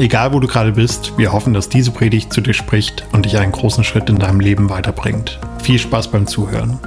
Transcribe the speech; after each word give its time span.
Egal 0.00 0.32
wo 0.32 0.40
du 0.40 0.46
gerade 0.46 0.72
bist, 0.72 1.18
wir 1.18 1.30
hoffen, 1.30 1.52
dass 1.52 1.68
diese 1.68 1.90
Predigt 1.90 2.32
zu 2.32 2.40
dir 2.40 2.54
spricht 2.54 3.04
und 3.12 3.26
dich 3.26 3.36
einen 3.36 3.52
großen 3.52 3.84
Schritt 3.84 4.08
in 4.08 4.18
deinem 4.18 4.40
Leben 4.40 4.70
weiterbringt. 4.70 5.38
Viel 5.62 5.78
Spaß 5.78 6.10
beim 6.10 6.26
Zuhören. 6.26 6.78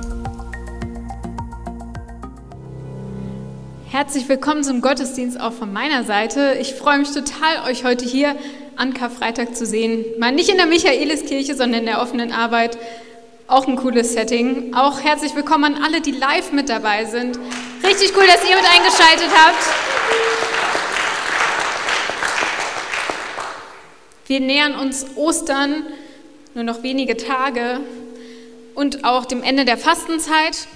Herzlich 3.88 4.28
willkommen 4.28 4.64
zum 4.64 4.82
Gottesdienst 4.82 5.40
auch 5.40 5.54
von 5.54 5.72
meiner 5.72 6.04
Seite. 6.06 6.58
Ich 6.60 6.73
freue 6.73 6.98
mich 6.98 7.12
total, 7.12 7.70
euch 7.70 7.84
heute 7.84 8.04
hier 8.04 8.36
an 8.78 8.96
Karfreitag 8.96 9.56
zu 9.56 9.68
sehen. 9.68 10.04
Mal 10.18 10.32
nicht 10.32 10.50
in 10.50 10.58
der 10.58 10.66
Michaeliskirche, 10.66 11.54
sondern 11.54 11.82
in 11.82 11.86
der 11.86 12.02
offenen 12.02 12.32
Arbeit. 12.32 12.80
Auch 13.45 13.68
ein 13.68 13.76
cooles 13.76 14.14
Setting. 14.14 14.73
Auch 14.73 15.02
herzlich 15.02 15.36
willkommen 15.36 15.76
an 15.76 15.84
alle, 15.84 16.02
die 16.02 16.14
live 16.14 16.52
mit 16.52 16.68
dabei 16.68 17.06
sind. 17.06 17.38
Richtig 17.86 18.12
cool, 18.18 18.26
dass 18.26 18.44
ihr 18.50 18.56
mit 18.56 18.66
eingeschaltet 18.66 19.30
habt. 19.36 20.43
Wir 24.26 24.40
nähern 24.40 24.76
uns 24.76 25.05
Ostern, 25.18 25.86
nur 26.54 26.64
noch 26.64 26.81
wenige 26.81 27.18
Tage 27.18 27.81
und 28.73 29.04
auch 29.04 29.26
dem 29.26 29.44
Ende 29.44 29.66
der 29.66 29.77
Fastenzeit. 29.77 30.68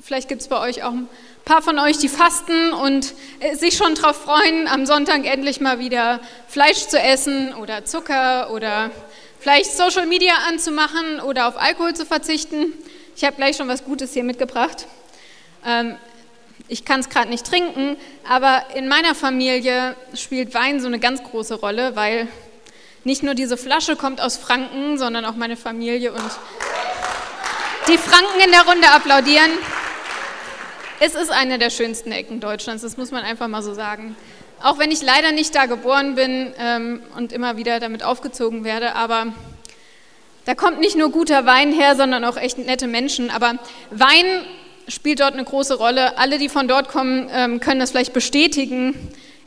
Vielleicht 0.00 0.28
gibt 0.28 0.42
es 0.42 0.48
bei 0.48 0.60
euch 0.60 0.84
auch 0.84 0.92
ein 0.92 1.08
paar 1.44 1.60
von 1.60 1.80
euch, 1.80 1.98
die 1.98 2.08
fasten 2.08 2.72
und 2.72 3.14
äh, 3.40 3.56
sich 3.56 3.76
schon 3.76 3.96
darauf 3.96 4.16
freuen, 4.22 4.68
am 4.68 4.86
Sonntag 4.86 5.26
endlich 5.26 5.60
mal 5.60 5.80
wieder 5.80 6.20
Fleisch 6.46 6.86
zu 6.86 6.96
essen 7.00 7.52
oder 7.54 7.84
Zucker 7.84 8.52
oder 8.52 8.92
vielleicht 9.40 9.72
Social 9.72 10.06
Media 10.06 10.34
anzumachen 10.48 11.20
oder 11.20 11.48
auf 11.48 11.60
Alkohol 11.60 11.94
zu 11.94 12.06
verzichten. 12.06 12.72
Ich 13.16 13.24
habe 13.24 13.34
gleich 13.34 13.56
schon 13.56 13.66
was 13.66 13.84
Gutes 13.84 14.12
hier 14.12 14.22
mitgebracht. 14.22 14.86
Ähm, 15.66 15.96
ich 16.68 16.84
kann 16.84 17.00
es 17.00 17.08
gerade 17.08 17.28
nicht 17.28 17.44
trinken, 17.44 17.96
aber 18.28 18.62
in 18.76 18.86
meiner 18.86 19.16
Familie 19.16 19.96
spielt 20.14 20.54
Wein 20.54 20.80
so 20.80 20.86
eine 20.86 21.00
ganz 21.00 21.24
große 21.24 21.56
Rolle, 21.56 21.96
weil 21.96 22.28
nicht 23.04 23.22
nur 23.22 23.34
diese 23.34 23.56
Flasche 23.56 23.96
kommt 23.96 24.20
aus 24.20 24.36
Franken, 24.36 24.98
sondern 24.98 25.24
auch 25.24 25.36
meine 25.36 25.56
Familie 25.56 26.12
und 26.12 26.30
die 27.88 27.98
Franken 27.98 28.40
in 28.44 28.50
der 28.50 28.62
Runde 28.62 28.88
applaudieren. 28.90 29.50
Es 31.00 31.14
ist 31.14 31.30
eine 31.30 31.58
der 31.58 31.70
schönsten 31.70 32.12
Ecken 32.12 32.40
Deutschlands, 32.40 32.82
das 32.82 32.96
muss 32.96 33.10
man 33.10 33.22
einfach 33.22 33.48
mal 33.48 33.62
so 33.62 33.74
sagen. 33.74 34.16
Auch 34.62 34.78
wenn 34.78 34.90
ich 34.90 35.02
leider 35.02 35.32
nicht 35.32 35.54
da 35.54 35.66
geboren 35.66 36.14
bin 36.14 36.54
ähm, 36.58 37.02
und 37.16 37.32
immer 37.32 37.58
wieder 37.58 37.80
damit 37.80 38.02
aufgezogen 38.02 38.64
werde, 38.64 38.94
aber 38.94 39.26
da 40.46 40.54
kommt 40.54 40.80
nicht 40.80 40.96
nur 40.96 41.10
guter 41.10 41.44
Wein 41.46 41.72
her, 41.72 41.96
sondern 41.96 42.24
auch 42.24 42.36
echt 42.36 42.58
nette 42.58 42.86
Menschen. 42.86 43.30
Aber 43.30 43.58
Wein 43.90 44.44
spielt 44.88 45.20
dort 45.20 45.34
eine 45.34 45.44
große 45.44 45.74
Rolle. 45.74 46.16
Alle, 46.18 46.38
die 46.38 46.48
von 46.48 46.68
dort 46.68 46.88
kommen, 46.88 47.28
ähm, 47.32 47.60
können 47.60 47.80
das 47.80 47.90
vielleicht 47.90 48.12
bestätigen. 48.12 48.94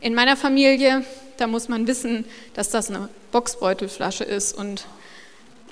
In 0.01 0.13
meiner 0.13 0.35
Familie 0.35 1.03
da 1.37 1.47
muss 1.47 1.69
man 1.69 1.87
wissen, 1.87 2.25
dass 2.53 2.69
das 2.69 2.89
eine 2.89 3.09
Boxbeutelflasche 3.31 4.23
ist 4.23 4.57
und 4.57 4.85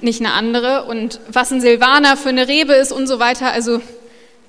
nicht 0.02 0.20
eine 0.20 0.34
andere. 0.34 0.86
Und 0.86 1.20
was 1.28 1.52
ein 1.52 1.62
Silvaner 1.62 2.18
für 2.18 2.30
eine 2.30 2.48
Rebe 2.48 2.74
ist 2.74 2.92
und 2.92 3.08
so 3.08 3.20
weiter. 3.20 3.52
Also 3.52 3.82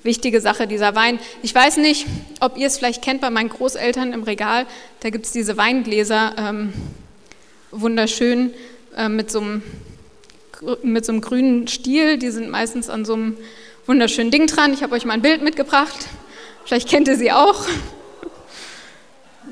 wichtige 0.03 0.41
Sache, 0.41 0.67
dieser 0.67 0.95
Wein. 0.95 1.19
Ich 1.43 1.53
weiß 1.53 1.77
nicht, 1.77 2.05
ob 2.39 2.57
ihr 2.57 2.67
es 2.67 2.77
vielleicht 2.77 3.01
kennt 3.01 3.21
bei 3.21 3.29
meinen 3.29 3.49
Großeltern 3.49 4.13
im 4.13 4.23
Regal. 4.23 4.65
Da 5.01 5.09
gibt 5.09 5.25
es 5.25 5.31
diese 5.31 5.57
Weingläser, 5.57 6.35
ähm, 6.37 6.73
wunderschön, 7.71 8.53
äh, 8.95 9.09
mit, 9.09 9.31
so 9.31 9.39
einem, 9.41 9.63
mit 10.83 11.05
so 11.05 11.11
einem 11.11 11.21
grünen 11.21 11.67
Stiel. 11.67 12.17
Die 12.17 12.31
sind 12.31 12.49
meistens 12.49 12.89
an 12.89 13.05
so 13.05 13.13
einem 13.13 13.37
wunderschönen 13.85 14.31
Ding 14.31 14.47
dran. 14.47 14.73
Ich 14.73 14.83
habe 14.83 14.95
euch 14.95 15.05
mal 15.05 15.13
ein 15.13 15.21
Bild 15.21 15.41
mitgebracht. 15.41 16.07
Vielleicht 16.65 16.89
kennt 16.89 17.07
ihr 17.07 17.15
sie 17.15 17.31
auch 17.31 17.65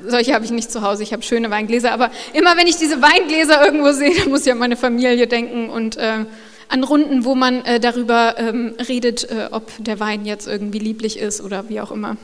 solche 0.06 0.34
habe 0.34 0.44
ich 0.44 0.50
nicht 0.50 0.70
zu 0.70 0.82
Hause, 0.82 1.02
ich 1.02 1.12
habe 1.12 1.22
schöne 1.22 1.50
Weingläser, 1.50 1.92
aber 1.92 2.10
immer 2.32 2.56
wenn 2.56 2.66
ich 2.66 2.76
diese 2.76 3.00
Weingläser 3.02 3.64
irgendwo 3.64 3.92
sehe, 3.92 4.14
dann 4.18 4.30
muss 4.30 4.46
ich 4.46 4.52
an 4.52 4.58
meine 4.58 4.76
Familie 4.76 5.26
denken 5.26 5.70
und 5.70 5.96
äh, 5.96 6.24
an 6.68 6.84
Runden, 6.84 7.24
wo 7.24 7.34
man 7.34 7.64
äh, 7.64 7.80
darüber 7.80 8.36
ähm, 8.38 8.74
redet, 8.88 9.30
äh, 9.30 9.48
ob 9.50 9.70
der 9.78 10.00
Wein 10.00 10.26
jetzt 10.26 10.46
irgendwie 10.46 10.78
lieblich 10.78 11.18
ist 11.18 11.40
oder 11.40 11.68
wie 11.68 11.80
auch 11.80 11.90
immer. 11.90 12.16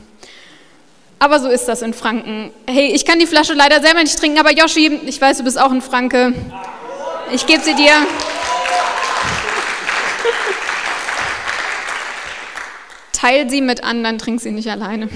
Aber 1.19 1.39
so 1.39 1.47
ist 1.47 1.65
das 1.65 1.81
in 1.81 1.93
Franken. 1.93 2.51
Hey, 2.67 2.91
ich 2.93 3.05
kann 3.05 3.19
die 3.19 3.27
Flasche 3.27 3.53
leider 3.53 3.81
selber 3.81 4.03
nicht 4.03 4.19
trinken, 4.19 4.39
aber 4.39 4.51
Yoshi, 4.51 4.99
ich 5.05 5.21
weiß, 5.21 5.37
du 5.37 5.43
bist 5.45 5.59
auch 5.59 5.71
ein 5.71 5.81
Franke. 5.81 6.33
Ich 7.31 7.45
gebe 7.45 7.61
sie 7.61 7.75
dir. 7.75 7.93
Teil 13.13 13.49
sie 13.49 13.61
mit 13.61 13.85
anderen, 13.85 14.17
trink 14.17 14.41
sie 14.41 14.51
nicht 14.51 14.69
alleine. 14.69 15.07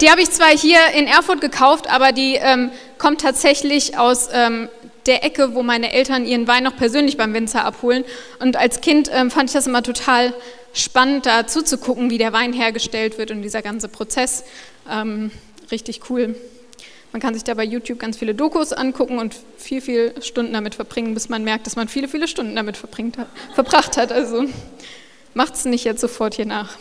Die 0.00 0.10
habe 0.10 0.20
ich 0.20 0.30
zwar 0.30 0.48
hier 0.48 0.78
in 0.94 1.06
Erfurt 1.06 1.40
gekauft, 1.40 1.90
aber 1.90 2.12
die 2.12 2.34
ähm, 2.34 2.70
kommt 2.98 3.22
tatsächlich 3.22 3.96
aus 3.96 4.28
ähm, 4.32 4.68
der 5.06 5.24
Ecke, 5.24 5.54
wo 5.54 5.62
meine 5.62 5.92
Eltern 5.92 6.26
ihren 6.26 6.46
Wein 6.46 6.64
noch 6.64 6.76
persönlich 6.76 7.16
beim 7.16 7.32
Winzer 7.32 7.64
abholen. 7.64 8.04
Und 8.38 8.56
als 8.56 8.80
Kind 8.80 9.10
ähm, 9.12 9.30
fand 9.30 9.50
ich 9.50 9.54
das 9.54 9.66
immer 9.66 9.82
total 9.82 10.34
spannend, 10.74 11.24
da 11.24 11.46
zuzugucken, 11.46 12.10
wie 12.10 12.18
der 12.18 12.32
Wein 12.32 12.52
hergestellt 12.52 13.16
wird 13.16 13.30
und 13.30 13.42
dieser 13.42 13.62
ganze 13.62 13.88
Prozess. 13.88 14.44
Ähm, 14.90 15.30
richtig 15.70 16.10
cool. 16.10 16.34
Man 17.12 17.22
kann 17.22 17.32
sich 17.32 17.44
da 17.44 17.54
bei 17.54 17.64
YouTube 17.64 17.98
ganz 17.98 18.18
viele 18.18 18.34
Dokus 18.34 18.74
angucken 18.74 19.18
und 19.18 19.34
viel, 19.56 19.80
viel 19.80 20.12
Stunden 20.20 20.52
damit 20.52 20.74
verbringen, 20.74 21.14
bis 21.14 21.30
man 21.30 21.44
merkt, 21.44 21.66
dass 21.66 21.76
man 21.76 21.88
viele, 21.88 22.08
viele 22.08 22.28
Stunden 22.28 22.54
damit 22.54 22.76
hat, 22.82 23.28
verbracht 23.54 23.96
hat. 23.96 24.12
Also 24.12 24.44
macht 25.32 25.54
es 25.54 25.64
nicht 25.64 25.84
jetzt 25.84 26.02
sofort 26.02 26.34
hier 26.34 26.46
nach. 26.46 26.76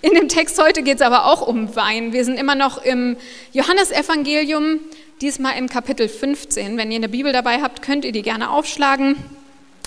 In 0.00 0.14
dem 0.14 0.28
Text 0.28 0.62
heute 0.62 0.84
geht 0.84 0.96
es 0.96 1.02
aber 1.02 1.24
auch 1.26 1.44
um 1.44 1.74
Wein. 1.74 2.12
Wir 2.12 2.24
sind 2.24 2.38
immer 2.38 2.54
noch 2.54 2.80
im 2.84 3.16
Johannesevangelium, 3.52 4.78
diesmal 5.20 5.58
im 5.58 5.68
Kapitel 5.68 6.08
15. 6.08 6.76
Wenn 6.76 6.92
ihr 6.92 6.98
eine 6.98 7.08
Bibel 7.08 7.32
dabei 7.32 7.62
habt, 7.62 7.82
könnt 7.82 8.04
ihr 8.04 8.12
die 8.12 8.22
gerne 8.22 8.50
aufschlagen. 8.50 9.16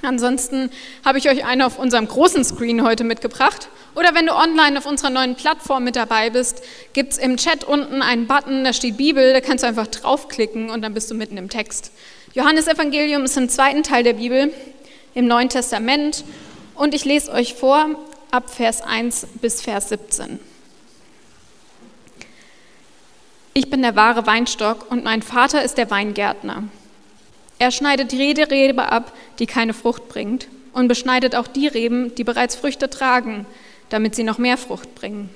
Ansonsten 0.03 0.69
habe 1.05 1.17
ich 1.17 1.29
euch 1.29 1.45
eine 1.45 1.65
auf 1.65 1.79
unserem 1.79 2.09
großen 2.09 2.43
Screen 2.43 2.83
heute 2.83 3.05
mitgebracht. 3.05 3.69
Oder 3.95 4.13
wenn 4.13 4.25
du 4.25 4.33
online 4.33 4.77
auf 4.77 4.85
unserer 4.85 5.11
neuen 5.11 5.35
Plattform 5.35 5.85
mit 5.85 5.95
dabei 5.95 6.29
bist, 6.29 6.61
gibt 6.91 7.13
es 7.13 7.17
im 7.17 7.37
Chat 7.37 7.63
unten 7.63 8.01
einen 8.01 8.27
Button, 8.27 8.65
da 8.65 8.73
steht 8.73 8.97
Bibel, 8.97 9.31
da 9.31 9.39
kannst 9.39 9.63
du 9.63 9.67
einfach 9.67 9.87
draufklicken 9.87 10.71
und 10.71 10.81
dann 10.81 10.93
bist 10.93 11.09
du 11.09 11.15
mitten 11.15 11.37
im 11.37 11.47
Text. 11.47 11.93
Johannesevangelium 12.33 13.23
ist 13.23 13.37
im 13.37 13.47
zweiten 13.47 13.83
Teil 13.83 14.03
der 14.03 14.13
Bibel, 14.13 14.51
im 15.13 15.27
Neuen 15.27 15.47
Testament. 15.47 16.25
Und 16.75 16.93
ich 16.93 17.05
lese 17.05 17.31
euch 17.31 17.53
vor 17.53 17.95
ab 18.31 18.49
Vers 18.49 18.81
1 18.81 19.27
bis 19.41 19.61
Vers 19.61 19.89
17. 19.89 20.39
Ich 23.53 23.69
bin 23.69 23.81
der 23.81 23.97
wahre 23.97 24.25
Weinstock 24.25 24.89
und 24.89 25.03
mein 25.03 25.21
Vater 25.21 25.61
ist 25.61 25.77
der 25.77 25.91
Weingärtner. 25.91 26.63
Er 27.59 27.71
schneidet 27.71 28.13
jede 28.13 28.49
Rebe 28.49 28.89
ab, 28.89 29.13
die 29.39 29.45
keine 29.45 29.73
Frucht 29.73 30.07
bringt, 30.07 30.47
und 30.71 30.87
beschneidet 30.87 31.35
auch 31.35 31.47
die 31.47 31.67
Reben, 31.67 32.15
die 32.15 32.23
bereits 32.23 32.55
Früchte 32.55 32.89
tragen, 32.89 33.45
damit 33.89 34.15
sie 34.15 34.23
noch 34.23 34.37
mehr 34.37 34.57
Frucht 34.57 34.95
bringen. 34.95 35.29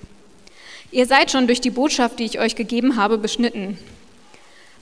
Ihr 0.91 1.05
seid 1.05 1.29
schon 1.29 1.47
durch 1.47 1.59
die 1.59 1.71
Botschaft, 1.71 2.19
die 2.19 2.25
ich 2.25 2.39
euch 2.39 2.55
gegeben 2.55 2.95
habe, 2.95 3.17
beschnitten. 3.17 3.77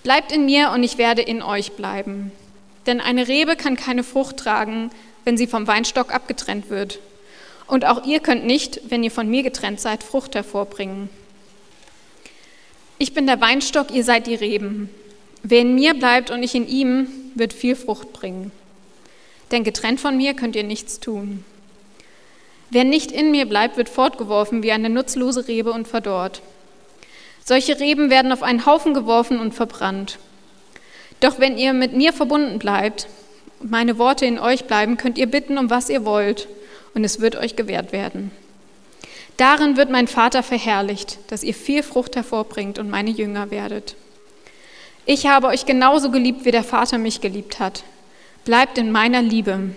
Bleibt 0.03 0.31
in 0.31 0.46
mir 0.46 0.69
und 0.69 0.84
ich 0.84 1.00
werde 1.00 1.23
in 1.23 1.41
euch 1.41 1.72
bleiben. 1.72 2.31
Denn 2.85 3.02
eine 3.02 3.28
Rebe 3.28 3.56
kann 3.56 3.75
keine 3.75 4.03
Frucht 4.03 4.38
tragen, 4.38 4.91
wenn 5.23 5.37
sie 5.37 5.47
vom 5.47 5.66
Weinstock 5.66 6.14
abgetrennt 6.14 6.70
wird. 6.70 6.99
Und 7.67 7.85
auch 7.85 8.05
ihr 8.05 8.19
könnt 8.19 8.45
nicht, 8.45 8.81
wenn 8.89 9.03
ihr 9.03 9.11
von 9.11 9.29
mir 9.29 9.43
getrennt 9.43 9.79
seid, 9.79 10.03
Frucht 10.03 10.35
hervorbringen. 10.35 11.09
Ich 12.97 13.13
bin 13.13 13.25
der 13.25 13.41
Weinstock, 13.41 13.91
ihr 13.91 14.03
seid 14.03 14.27
die 14.27 14.35
Reben. 14.35 14.89
Wer 15.41 15.61
in 15.61 15.75
mir 15.75 15.93
bleibt 15.93 16.31
und 16.31 16.43
ich 16.43 16.55
in 16.55 16.67
ihm, 16.67 17.07
wird 17.35 17.53
viel 17.53 17.75
Frucht 17.75 18.13
bringen. 18.13 18.51
Denn 19.51 19.63
getrennt 19.63 19.99
von 19.99 20.15
mir 20.15 20.33
könnt 20.33 20.55
ihr 20.55 20.63
nichts 20.63 20.99
tun. 20.99 21.43
Wer 22.69 22.83
nicht 22.83 23.11
in 23.11 23.31
mir 23.31 23.45
bleibt, 23.45 23.77
wird 23.77 23.89
fortgeworfen 23.89 24.63
wie 24.63 24.71
eine 24.71 24.89
nutzlose 24.89 25.47
Rebe 25.47 25.71
und 25.71 25.87
verdorrt. 25.87 26.41
Solche 27.43 27.79
Reben 27.79 28.09
werden 28.09 28.31
auf 28.31 28.41
einen 28.41 28.65
Haufen 28.65 28.93
geworfen 28.93 29.39
und 29.39 29.53
verbrannt. 29.53 30.17
Doch 31.19 31.39
wenn 31.39 31.57
ihr 31.57 31.73
mit 31.73 31.93
mir 31.93 32.13
verbunden 32.13 32.59
bleibt 32.59 33.07
meine 33.63 33.97
Worte 33.97 34.25
in 34.25 34.39
euch 34.39 34.65
bleiben, 34.65 34.97
könnt 34.97 35.17
ihr 35.17 35.27
bitten, 35.27 35.57
um 35.57 35.69
was 35.69 35.89
ihr 35.89 36.05
wollt, 36.05 36.47
und 36.93 37.03
es 37.03 37.19
wird 37.19 37.35
euch 37.35 37.55
gewährt 37.55 37.91
werden. 37.91 38.31
Darin 39.37 39.78
wird 39.78 39.90
mein 39.90 40.07
Vater 40.07 40.43
verherrlicht, 40.43 41.17
dass 41.28 41.43
ihr 41.43 41.53
viel 41.53 41.84
Frucht 41.84 42.16
hervorbringt 42.16 42.78
und 42.78 42.90
meine 42.90 43.09
Jünger 43.09 43.49
werdet. 43.51 43.95
Ich 45.05 45.28
habe 45.28 45.47
euch 45.47 45.66
genauso 45.66 46.11
geliebt, 46.11 46.45
wie 46.45 46.51
der 46.51 46.63
Vater 46.63 46.97
mich 46.97 47.19
geliebt 47.19 47.59
hat. 47.59 47.84
bleibt 48.45 48.78
in 48.78 48.91
meiner 48.91 49.22
Liebe. 49.22 49.72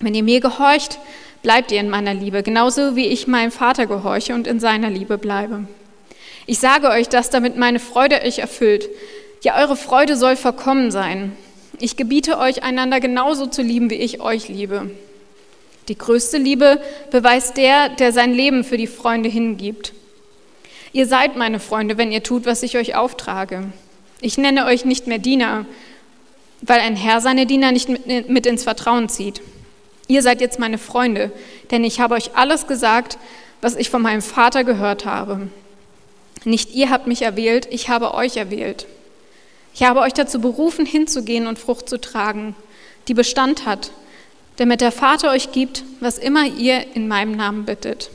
Wenn 0.00 0.14
ihr 0.14 0.24
mir 0.24 0.40
gehorcht, 0.40 0.98
bleibt 1.42 1.70
ihr 1.70 1.78
in 1.78 1.90
meiner 1.90 2.12
Liebe, 2.12 2.42
genauso 2.42 2.96
wie 2.96 3.06
ich 3.06 3.28
meinem 3.28 3.52
Vater 3.52 3.86
gehorche 3.86 4.34
und 4.34 4.48
in 4.48 4.58
seiner 4.58 4.90
Liebe 4.90 5.16
bleibe. 5.16 5.68
Ich 6.46 6.58
sage 6.58 6.88
euch 6.88 7.08
das, 7.08 7.30
damit 7.30 7.56
meine 7.56 7.78
Freude 7.78 8.20
euch 8.22 8.40
erfüllt. 8.40 8.88
Ja, 9.42 9.58
eure 9.58 9.76
Freude 9.76 10.16
soll 10.16 10.36
vollkommen 10.36 10.90
sein. 10.90 11.36
Ich 11.80 11.96
gebiete 11.96 12.38
euch, 12.38 12.62
einander 12.62 12.98
genauso 12.98 13.46
zu 13.46 13.62
lieben, 13.62 13.90
wie 13.90 13.94
ich 13.94 14.20
euch 14.20 14.48
liebe. 14.48 14.90
Die 15.88 15.98
größte 15.98 16.38
Liebe 16.38 16.80
beweist 17.10 17.56
der, 17.56 17.90
der 17.90 18.12
sein 18.12 18.32
Leben 18.32 18.64
für 18.64 18.76
die 18.76 18.86
Freunde 18.86 19.28
hingibt. 19.28 19.92
Ihr 20.92 21.06
seid 21.06 21.36
meine 21.36 21.60
Freunde, 21.60 21.98
wenn 21.98 22.12
ihr 22.12 22.22
tut, 22.22 22.46
was 22.46 22.62
ich 22.62 22.76
euch 22.76 22.94
auftrage. 22.94 23.64
Ich 24.20 24.38
nenne 24.38 24.64
euch 24.66 24.84
nicht 24.84 25.06
mehr 25.06 25.18
Diener, 25.18 25.66
weil 26.62 26.80
ein 26.80 26.96
Herr 26.96 27.20
seine 27.20 27.46
Diener 27.46 27.72
nicht 27.72 27.88
mit 28.28 28.46
ins 28.46 28.62
Vertrauen 28.64 29.08
zieht. 29.08 29.42
Ihr 30.06 30.22
seid 30.22 30.40
jetzt 30.40 30.58
meine 30.58 30.78
Freunde, 30.78 31.32
denn 31.70 31.84
ich 31.84 32.00
habe 32.00 32.14
euch 32.14 32.36
alles 32.36 32.66
gesagt, 32.66 33.18
was 33.60 33.76
ich 33.76 33.90
von 33.90 34.02
meinem 34.02 34.22
Vater 34.22 34.64
gehört 34.64 35.04
habe. 35.04 35.48
Nicht 36.44 36.74
ihr 36.74 36.90
habt 36.90 37.06
mich 37.06 37.22
erwählt, 37.22 37.66
ich 37.70 37.88
habe 37.88 38.14
euch 38.14 38.36
erwählt. 38.36 38.86
Ich 39.74 39.82
habe 39.82 40.00
euch 40.00 40.12
dazu 40.12 40.40
berufen, 40.40 40.86
hinzugehen 40.86 41.46
und 41.46 41.58
Frucht 41.58 41.88
zu 41.88 42.00
tragen, 42.00 42.54
die 43.08 43.14
Bestand 43.14 43.66
hat, 43.66 43.90
damit 44.56 44.80
der 44.80 44.92
Vater 44.92 45.30
euch 45.30 45.52
gibt, 45.52 45.84
was 46.00 46.18
immer 46.18 46.46
ihr 46.46 46.94
in 46.94 47.08
meinem 47.08 47.32
Namen 47.32 47.64
bittet. 47.64 48.10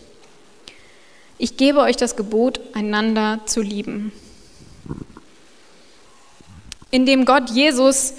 Ich 1.37 1.57
gebe 1.57 1.79
euch 1.79 1.95
das 1.95 2.15
Gebot, 2.15 2.59
einander 2.73 3.39
zu 3.45 3.61
lieben. 3.61 4.11
Indem 6.91 7.25
Gott 7.25 7.49
Jesus 7.49 8.13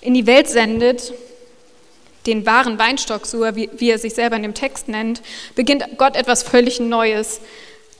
in 0.00 0.14
die 0.14 0.26
Welt 0.26 0.48
sendet, 0.48 1.12
den 2.26 2.44
wahren 2.44 2.78
Weinstock, 2.78 3.26
so 3.26 3.40
wie, 3.54 3.90
er 3.90 3.98
sich 3.98 4.14
selber 4.14 4.36
in 4.36 4.42
dem 4.42 4.54
Text 4.54 4.88
nennt, 4.88 5.22
beginnt 5.54 5.84
Gott 5.96 6.14
etwas 6.14 6.42
völlig 6.42 6.78
Neues. 6.78 7.40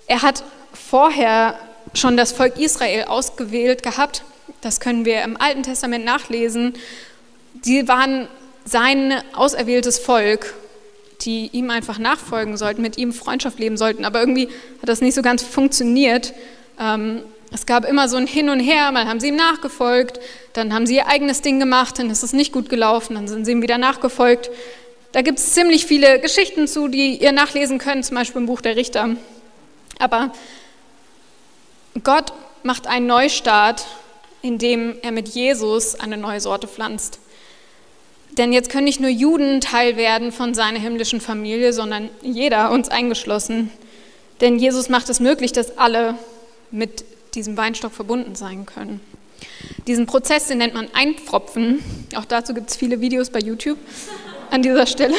Er 0.07 0.23
hat 0.23 0.45
vorher 0.73 1.59
schon 1.95 2.17
das 2.17 2.33
Volk 2.33 2.59
Israel 2.59 3.05
ausgewählt 3.05 3.83
gehabt. 3.83 4.23
Das 4.61 4.81
können 4.81 5.05
wir 5.05 5.23
im 5.23 5.41
Alten 5.41 5.63
Testament 5.63 6.05
nachlesen. 6.05 6.75
Sie 7.63 7.89
waren 7.89 8.29
sein 8.71 9.15
auserwähltes 9.35 9.99
Volk, 9.99 10.55
die 11.23 11.49
ihm 11.53 11.71
einfach 11.71 11.99
nachfolgen 11.99 12.57
sollten, 12.57 12.83
mit 12.83 12.99
ihm 12.99 13.13
Freundschaft 13.13 13.59
leben 13.59 13.77
sollten. 13.77 14.05
Aber 14.05 14.21
irgendwie 14.21 14.49
hat 14.81 14.89
das 14.89 15.01
nicht 15.01 15.15
so 15.15 15.23
ganz 15.23 15.43
funktioniert. 15.43 16.35
Ähm, 16.79 17.23
es 17.51 17.67
gab 17.67 17.89
immer 17.89 18.09
so 18.09 18.17
ein 18.17 18.27
Hin 18.27 18.51
und 18.51 18.61
Her, 18.61 18.93
mal 18.93 19.07
haben 19.07 19.21
sie 19.21 19.29
ihm 19.29 19.37
nachgefolgt, 19.37 20.21
dann 20.53 20.75
haben 20.75 20.87
sie 20.87 20.97
ihr 20.97 21.07
eigenes 21.07 21.41
Ding 21.41 21.59
gemacht, 21.59 21.99
dann 21.99 22.11
ist 22.11 22.23
es 22.23 22.35
nicht 22.35 22.53
gut 22.53 22.69
gelaufen, 22.69 23.15
dann 23.15 23.27
sind 23.27 23.47
sie 23.47 23.53
ihm 23.53 23.63
wieder 23.63 23.79
nachgefolgt. 23.79 24.51
Da 25.13 25.23
gibt 25.23 25.39
es 25.39 25.55
ziemlich 25.55 25.87
viele 25.87 26.21
Geschichten 26.21 26.69
zu, 26.69 26.89
die 26.89 27.17
ihr 27.17 27.33
nachlesen 27.33 27.79
könnt, 27.79 28.05
zum 28.05 28.17
Beispiel 28.17 28.43
im 28.43 28.47
Buch 28.47 28.61
der 28.61 28.77
Richter. 28.77 29.17
Aber 29.99 30.33
Gott 32.05 32.35
macht 32.63 32.87
einen 32.87 33.07
Neustart, 33.07 33.87
indem 34.43 34.97
er 35.03 35.11
mit 35.11 35.29
Jesus 35.29 35.99
eine 35.99 36.19
neue 36.19 36.41
Sorte 36.41 36.69
pflanzt. 36.69 37.19
Denn 38.39 38.53
jetzt 38.53 38.71
können 38.71 38.85
nicht 38.85 39.01
nur 39.01 39.11
Juden 39.11 39.61
Teil 39.61 39.97
werden 39.97 40.31
von 40.31 40.55
seiner 40.55 40.79
himmlischen 40.79 41.21
Familie, 41.21 41.73
sondern 41.73 42.09
jeder, 42.23 42.71
uns 42.71 42.89
eingeschlossen. 42.89 43.71
Denn 44.41 44.61
Jesus 44.61 44.89
macht 44.89 45.09
es 45.09 45.19
möglich, 45.19 45.53
dass 45.53 45.77
alle 45.77 46.15
mit 46.71 47.05
diesem 47.35 47.57
Weinstock 47.57 47.93
verbunden 47.93 48.37
sein 48.37 48.65
können. 48.65 49.01
Diesen 49.89 50.07
Prozess, 50.07 50.47
den 50.47 50.59
nennt 50.59 50.75
man 50.75 50.89
Einpfropfen. 50.93 51.83
Auch 52.15 52.25
dazu 52.25 52.55
gibt 52.55 52.71
es 52.71 52.77
viele 52.77 53.01
Videos 53.01 53.31
bei 53.31 53.41
YouTube 53.41 53.79
an 54.51 54.63
dieser 54.63 54.87
Stelle. 54.87 55.15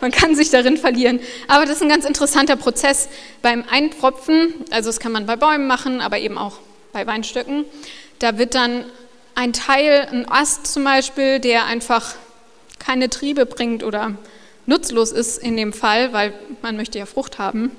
Man 0.00 0.10
kann 0.10 0.34
sich 0.34 0.50
darin 0.50 0.76
verlieren. 0.76 1.20
Aber 1.48 1.64
das 1.64 1.76
ist 1.76 1.82
ein 1.82 1.88
ganz 1.88 2.04
interessanter 2.04 2.56
Prozess 2.56 3.08
beim 3.40 3.64
Einpfropfen. 3.70 4.52
Also 4.70 4.88
das 4.88 5.00
kann 5.00 5.12
man 5.12 5.26
bei 5.26 5.36
Bäumen 5.36 5.66
machen, 5.66 6.00
aber 6.00 6.18
eben 6.18 6.38
auch 6.38 6.58
bei 6.92 7.06
Weinstöcken. 7.06 7.64
Da 8.18 8.36
wird 8.36 8.54
dann 8.54 8.84
ein 9.36 9.52
Teil, 9.52 10.08
ein 10.10 10.28
Ast 10.28 10.66
zum 10.66 10.82
Beispiel, 10.82 11.38
der 11.38 11.66
einfach 11.66 12.14
keine 12.78 13.08
Triebe 13.10 13.46
bringt 13.46 13.84
oder 13.84 14.14
nutzlos 14.64 15.12
ist 15.12 15.38
in 15.38 15.56
dem 15.56 15.72
Fall, 15.72 16.12
weil 16.12 16.32
man 16.62 16.76
möchte 16.76 16.98
ja 16.98 17.06
Frucht 17.06 17.38
haben 17.38 17.70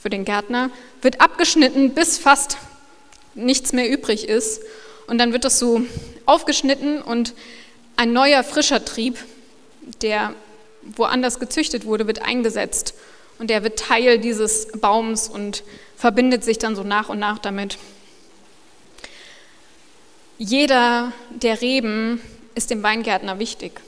für 0.00 0.10
den 0.10 0.24
Gärtner, 0.24 0.70
wird 1.00 1.20
abgeschnitten, 1.20 1.94
bis 1.94 2.18
fast 2.18 2.58
nichts 3.34 3.72
mehr 3.72 3.90
übrig 3.90 4.28
ist. 4.28 4.62
Und 5.06 5.16
dann 5.18 5.32
wird 5.32 5.44
das 5.44 5.58
so 5.58 5.80
aufgeschnitten 6.26 7.00
und 7.00 7.32
ein 7.96 8.12
neuer, 8.12 8.44
frischer 8.44 8.84
Trieb, 8.84 9.16
der 10.02 10.34
woanders 10.82 11.40
gezüchtet 11.40 11.86
wurde, 11.86 12.06
wird 12.06 12.22
eingesetzt. 12.22 12.94
Und 13.38 13.48
der 13.48 13.62
wird 13.64 13.78
Teil 13.78 14.18
dieses 14.18 14.68
Baums 14.78 15.28
und 15.28 15.62
verbindet 15.96 16.44
sich 16.44 16.58
dann 16.58 16.76
so 16.76 16.82
nach 16.82 17.08
und 17.08 17.18
nach 17.18 17.38
damit. 17.38 17.78
Jeder 20.38 21.12
der 21.30 21.60
Reben 21.60 22.20
ist 22.54 22.70
dem 22.70 22.82
Weingärtner 22.82 23.40
wichtig. 23.40 23.80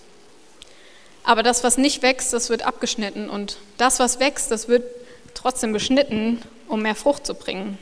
Aber 1.22 1.44
das, 1.44 1.62
was 1.62 1.78
nicht 1.78 2.02
wächst, 2.02 2.32
das 2.32 2.50
wird 2.50 2.62
abgeschnitten. 2.62 3.30
Und 3.30 3.58
das, 3.78 4.00
was 4.00 4.18
wächst, 4.18 4.50
das 4.50 4.66
wird 4.66 4.82
trotzdem 5.34 5.72
beschnitten, 5.72 6.42
um 6.66 6.82
mehr 6.82 6.96
Frucht 6.96 7.24
zu 7.24 7.34
bringen. 7.34 7.78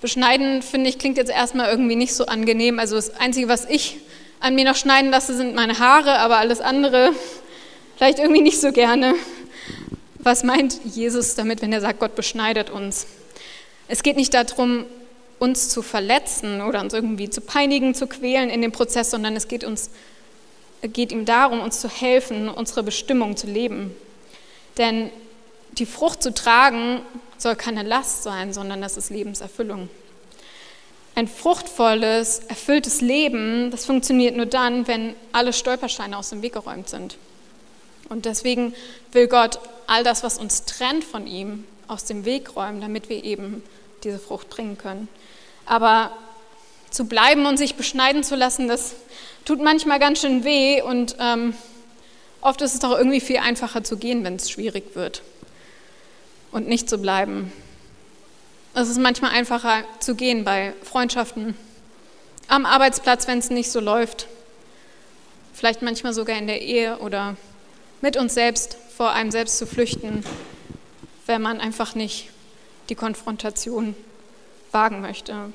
Beschneiden, 0.00 0.62
finde 0.62 0.90
ich, 0.90 0.98
klingt 0.98 1.18
jetzt 1.18 1.30
erstmal 1.30 1.70
irgendwie 1.70 1.94
nicht 1.94 2.14
so 2.14 2.26
angenehm. 2.26 2.80
Also 2.80 2.96
das 2.96 3.14
Einzige, 3.16 3.48
was 3.48 3.64
ich 3.64 3.98
an 4.40 4.56
mir 4.56 4.64
noch 4.64 4.76
schneiden 4.76 5.10
lasse, 5.10 5.36
sind 5.36 5.54
meine 5.54 5.78
Haare, 5.78 6.18
aber 6.18 6.38
alles 6.38 6.60
andere 6.60 7.12
vielleicht 7.96 8.18
irgendwie 8.18 8.42
nicht 8.42 8.60
so 8.60 8.72
gerne. 8.72 9.14
Was 10.18 10.42
meint 10.42 10.80
Jesus 10.84 11.36
damit, 11.36 11.62
wenn 11.62 11.72
er 11.72 11.80
sagt, 11.80 12.00
Gott 12.00 12.16
beschneidet 12.16 12.70
uns? 12.70 13.06
Es 13.86 14.02
geht 14.02 14.16
nicht 14.16 14.34
darum, 14.34 14.84
uns 15.38 15.68
zu 15.68 15.82
verletzen 15.82 16.60
oder 16.62 16.80
uns 16.80 16.92
irgendwie 16.92 17.30
zu 17.30 17.40
peinigen, 17.40 17.94
zu 17.94 18.06
quälen 18.06 18.50
in 18.50 18.62
dem 18.62 18.72
Prozess, 18.72 19.10
sondern 19.10 19.36
es 19.36 19.48
geht, 19.48 19.64
uns, 19.64 19.90
geht 20.82 21.12
ihm 21.12 21.24
darum, 21.24 21.60
uns 21.60 21.80
zu 21.80 21.88
helfen, 21.88 22.48
unsere 22.48 22.82
Bestimmung 22.82 23.36
zu 23.36 23.46
leben. 23.46 23.94
Denn 24.78 25.10
die 25.72 25.86
Frucht 25.86 26.22
zu 26.22 26.34
tragen 26.34 27.02
soll 27.36 27.56
keine 27.56 27.82
Last 27.82 28.22
sein, 28.24 28.52
sondern 28.52 28.80
das 28.80 28.96
ist 28.96 29.10
Lebenserfüllung. 29.10 29.88
Ein 31.14 31.28
fruchtvolles, 31.28 32.40
erfülltes 32.48 33.00
Leben, 33.00 33.70
das 33.70 33.86
funktioniert 33.86 34.36
nur 34.36 34.46
dann, 34.46 34.86
wenn 34.86 35.14
alle 35.32 35.52
Stolpersteine 35.52 36.16
aus 36.16 36.30
dem 36.30 36.42
Weg 36.42 36.52
geräumt 36.52 36.88
sind. 36.88 37.16
Und 38.08 38.24
deswegen 38.24 38.74
will 39.12 39.26
Gott 39.26 39.58
all 39.86 40.04
das, 40.04 40.22
was 40.22 40.38
uns 40.38 40.64
trennt 40.64 41.04
von 41.04 41.26
ihm, 41.26 41.64
aus 41.88 42.04
dem 42.04 42.24
Weg 42.24 42.54
räumen, 42.54 42.80
damit 42.80 43.08
wir 43.08 43.24
eben 43.24 43.62
diese 44.04 44.18
Frucht 44.18 44.48
bringen 44.50 44.78
können. 44.78 45.08
Aber 45.66 46.12
zu 46.90 47.06
bleiben 47.06 47.46
und 47.46 47.56
sich 47.56 47.74
beschneiden 47.74 48.24
zu 48.24 48.34
lassen, 48.36 48.68
das 48.68 48.94
tut 49.44 49.62
manchmal 49.62 49.98
ganz 49.98 50.20
schön 50.20 50.44
weh 50.44 50.82
und 50.82 51.16
ähm, 51.20 51.54
oft 52.40 52.60
ist 52.62 52.74
es 52.74 52.80
doch 52.80 52.96
irgendwie 52.96 53.20
viel 53.20 53.38
einfacher 53.38 53.84
zu 53.84 53.96
gehen, 53.96 54.24
wenn 54.24 54.36
es 54.36 54.50
schwierig 54.50 54.94
wird 54.94 55.22
und 56.52 56.68
nicht 56.68 56.88
zu 56.88 56.98
bleiben. 56.98 57.52
Es 58.74 58.88
ist 58.88 58.98
manchmal 58.98 59.32
einfacher 59.32 59.84
zu 59.98 60.14
gehen 60.14 60.44
bei 60.44 60.72
Freundschaften, 60.82 61.56
am 62.48 62.64
Arbeitsplatz, 62.64 63.26
wenn 63.26 63.38
es 63.38 63.50
nicht 63.50 63.70
so 63.70 63.80
läuft, 63.80 64.26
vielleicht 65.52 65.82
manchmal 65.82 66.14
sogar 66.14 66.38
in 66.38 66.46
der 66.46 66.62
Ehe 66.62 66.98
oder 66.98 67.36
mit 68.00 68.16
uns 68.16 68.34
selbst 68.34 68.78
vor 68.96 69.12
einem 69.12 69.30
selbst 69.30 69.58
zu 69.58 69.66
flüchten, 69.66 70.24
wenn 71.26 71.42
man 71.42 71.60
einfach 71.60 71.94
nicht 71.94 72.30
die 72.88 72.94
Konfrontation 72.94 73.94
wagen 74.72 75.00
möchte. 75.00 75.52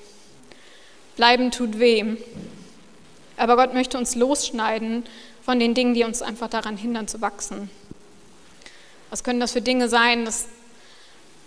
Bleiben 1.15 1.51
tut 1.51 1.79
weh. 1.79 2.17
Aber 3.37 3.55
Gott 3.55 3.73
möchte 3.73 3.97
uns 3.97 4.15
losschneiden 4.15 5.05
von 5.43 5.59
den 5.59 5.73
Dingen, 5.73 5.93
die 5.93 6.03
uns 6.03 6.21
einfach 6.21 6.49
daran 6.49 6.77
hindern 6.77 7.07
zu 7.07 7.21
wachsen. 7.21 7.69
Was 9.09 9.23
können 9.23 9.39
das 9.39 9.51
für 9.51 9.61
Dinge 9.61 9.89
sein? 9.89 10.25
Das 10.25 10.47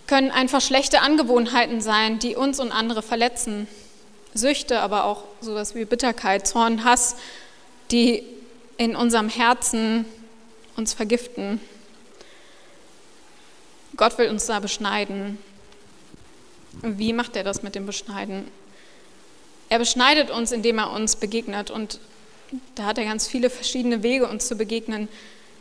können 0.05 0.31
einfach 0.31 0.61
schlechte 0.61 1.01
Angewohnheiten 1.01 1.81
sein, 1.81 2.19
die 2.19 2.35
uns 2.35 2.59
und 2.59 2.71
andere 2.71 3.01
verletzen. 3.01 3.67
Süchte, 4.33 4.79
aber 4.79 5.05
auch 5.05 5.23
sowas 5.41 5.75
wie 5.75 5.85
Bitterkeit, 5.85 6.47
Zorn, 6.47 6.83
Hass, 6.83 7.15
die 7.91 8.23
in 8.77 8.95
unserem 8.95 9.29
Herzen 9.29 10.05
uns 10.75 10.93
vergiften. 10.93 11.59
Gott 13.95 14.17
will 14.17 14.29
uns 14.29 14.45
da 14.45 14.59
beschneiden. 14.59 15.39
Wie 16.81 17.13
macht 17.13 17.35
er 17.35 17.43
das 17.43 17.63
mit 17.63 17.75
dem 17.75 17.85
Beschneiden? 17.85 18.45
Er 19.69 19.79
beschneidet 19.79 20.29
uns, 20.29 20.51
indem 20.51 20.79
er 20.79 20.91
uns 20.91 21.15
begegnet. 21.15 21.71
Und 21.71 21.99
da 22.75 22.85
hat 22.85 22.97
er 22.97 23.05
ganz 23.05 23.27
viele 23.27 23.49
verschiedene 23.49 24.03
Wege, 24.03 24.27
uns 24.27 24.47
zu 24.47 24.55
begegnen, 24.55 25.07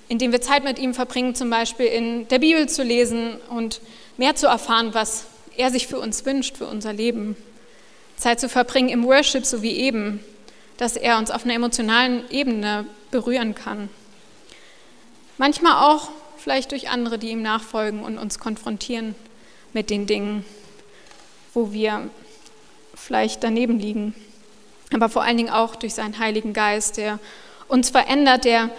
indem 0.09 0.33
wir 0.33 0.41
Zeit 0.41 0.63
mit 0.63 0.79
ihm 0.79 0.95
verbringen, 0.95 1.35
zum 1.35 1.51
Beispiel 1.51 1.87
in 1.87 2.29
der 2.29 2.39
Bibel 2.39 2.69
zu 2.69 2.83
lesen 2.83 3.37
und 3.51 3.81
mehr 4.17 4.37
zu 4.37 4.47
erfahren, 4.47 4.95
was 4.95 5.27
er 5.57 5.71
sich 5.71 5.87
für 5.87 5.99
uns 5.99 6.25
wünscht, 6.25 6.57
für 6.57 6.67
unser 6.67 6.93
Leben. 6.93 7.37
Zeit 8.17 8.41
zu 8.41 8.49
verbringen 8.49 8.89
im 8.89 9.05
Worship, 9.05 9.45
so 9.45 9.63
wie 9.63 9.77
eben, 9.77 10.21
dass 10.77 10.97
er 10.97 11.19
uns 11.19 11.31
auf 11.31 11.45
einer 11.45 11.55
emotionalen 11.55 12.31
Ebene 12.31 12.87
berühren 13.11 13.55
kann. 13.55 13.89
Manchmal 15.39 15.91
auch 15.91 16.11
vielleicht 16.39 16.71
durch 16.71 16.89
andere, 16.89 17.19
die 17.19 17.31
ihm 17.31 17.43
nachfolgen 17.43 18.03
und 18.03 18.19
uns 18.19 18.39
konfrontieren 18.39 19.15
mit 19.73 19.91
den 19.91 20.07
Dingen, 20.07 20.45
wo 21.57 21.73
wir 21.73 22.11
vielleicht 22.95 23.43
daneben 23.43 23.81
liegen. 23.81 24.15
Aber 24.93 25.09
vor 25.09 25.23
allen 25.23 25.39
Dingen 25.39 25.51
auch 25.51 25.75
durch 25.75 25.95
seinen 25.95 26.19
Heiligen 26.19 26.53
Geist, 26.53 26.99
der 26.99 27.19
uns 27.67 27.89
verändert, 27.91 28.45
der 28.45 28.71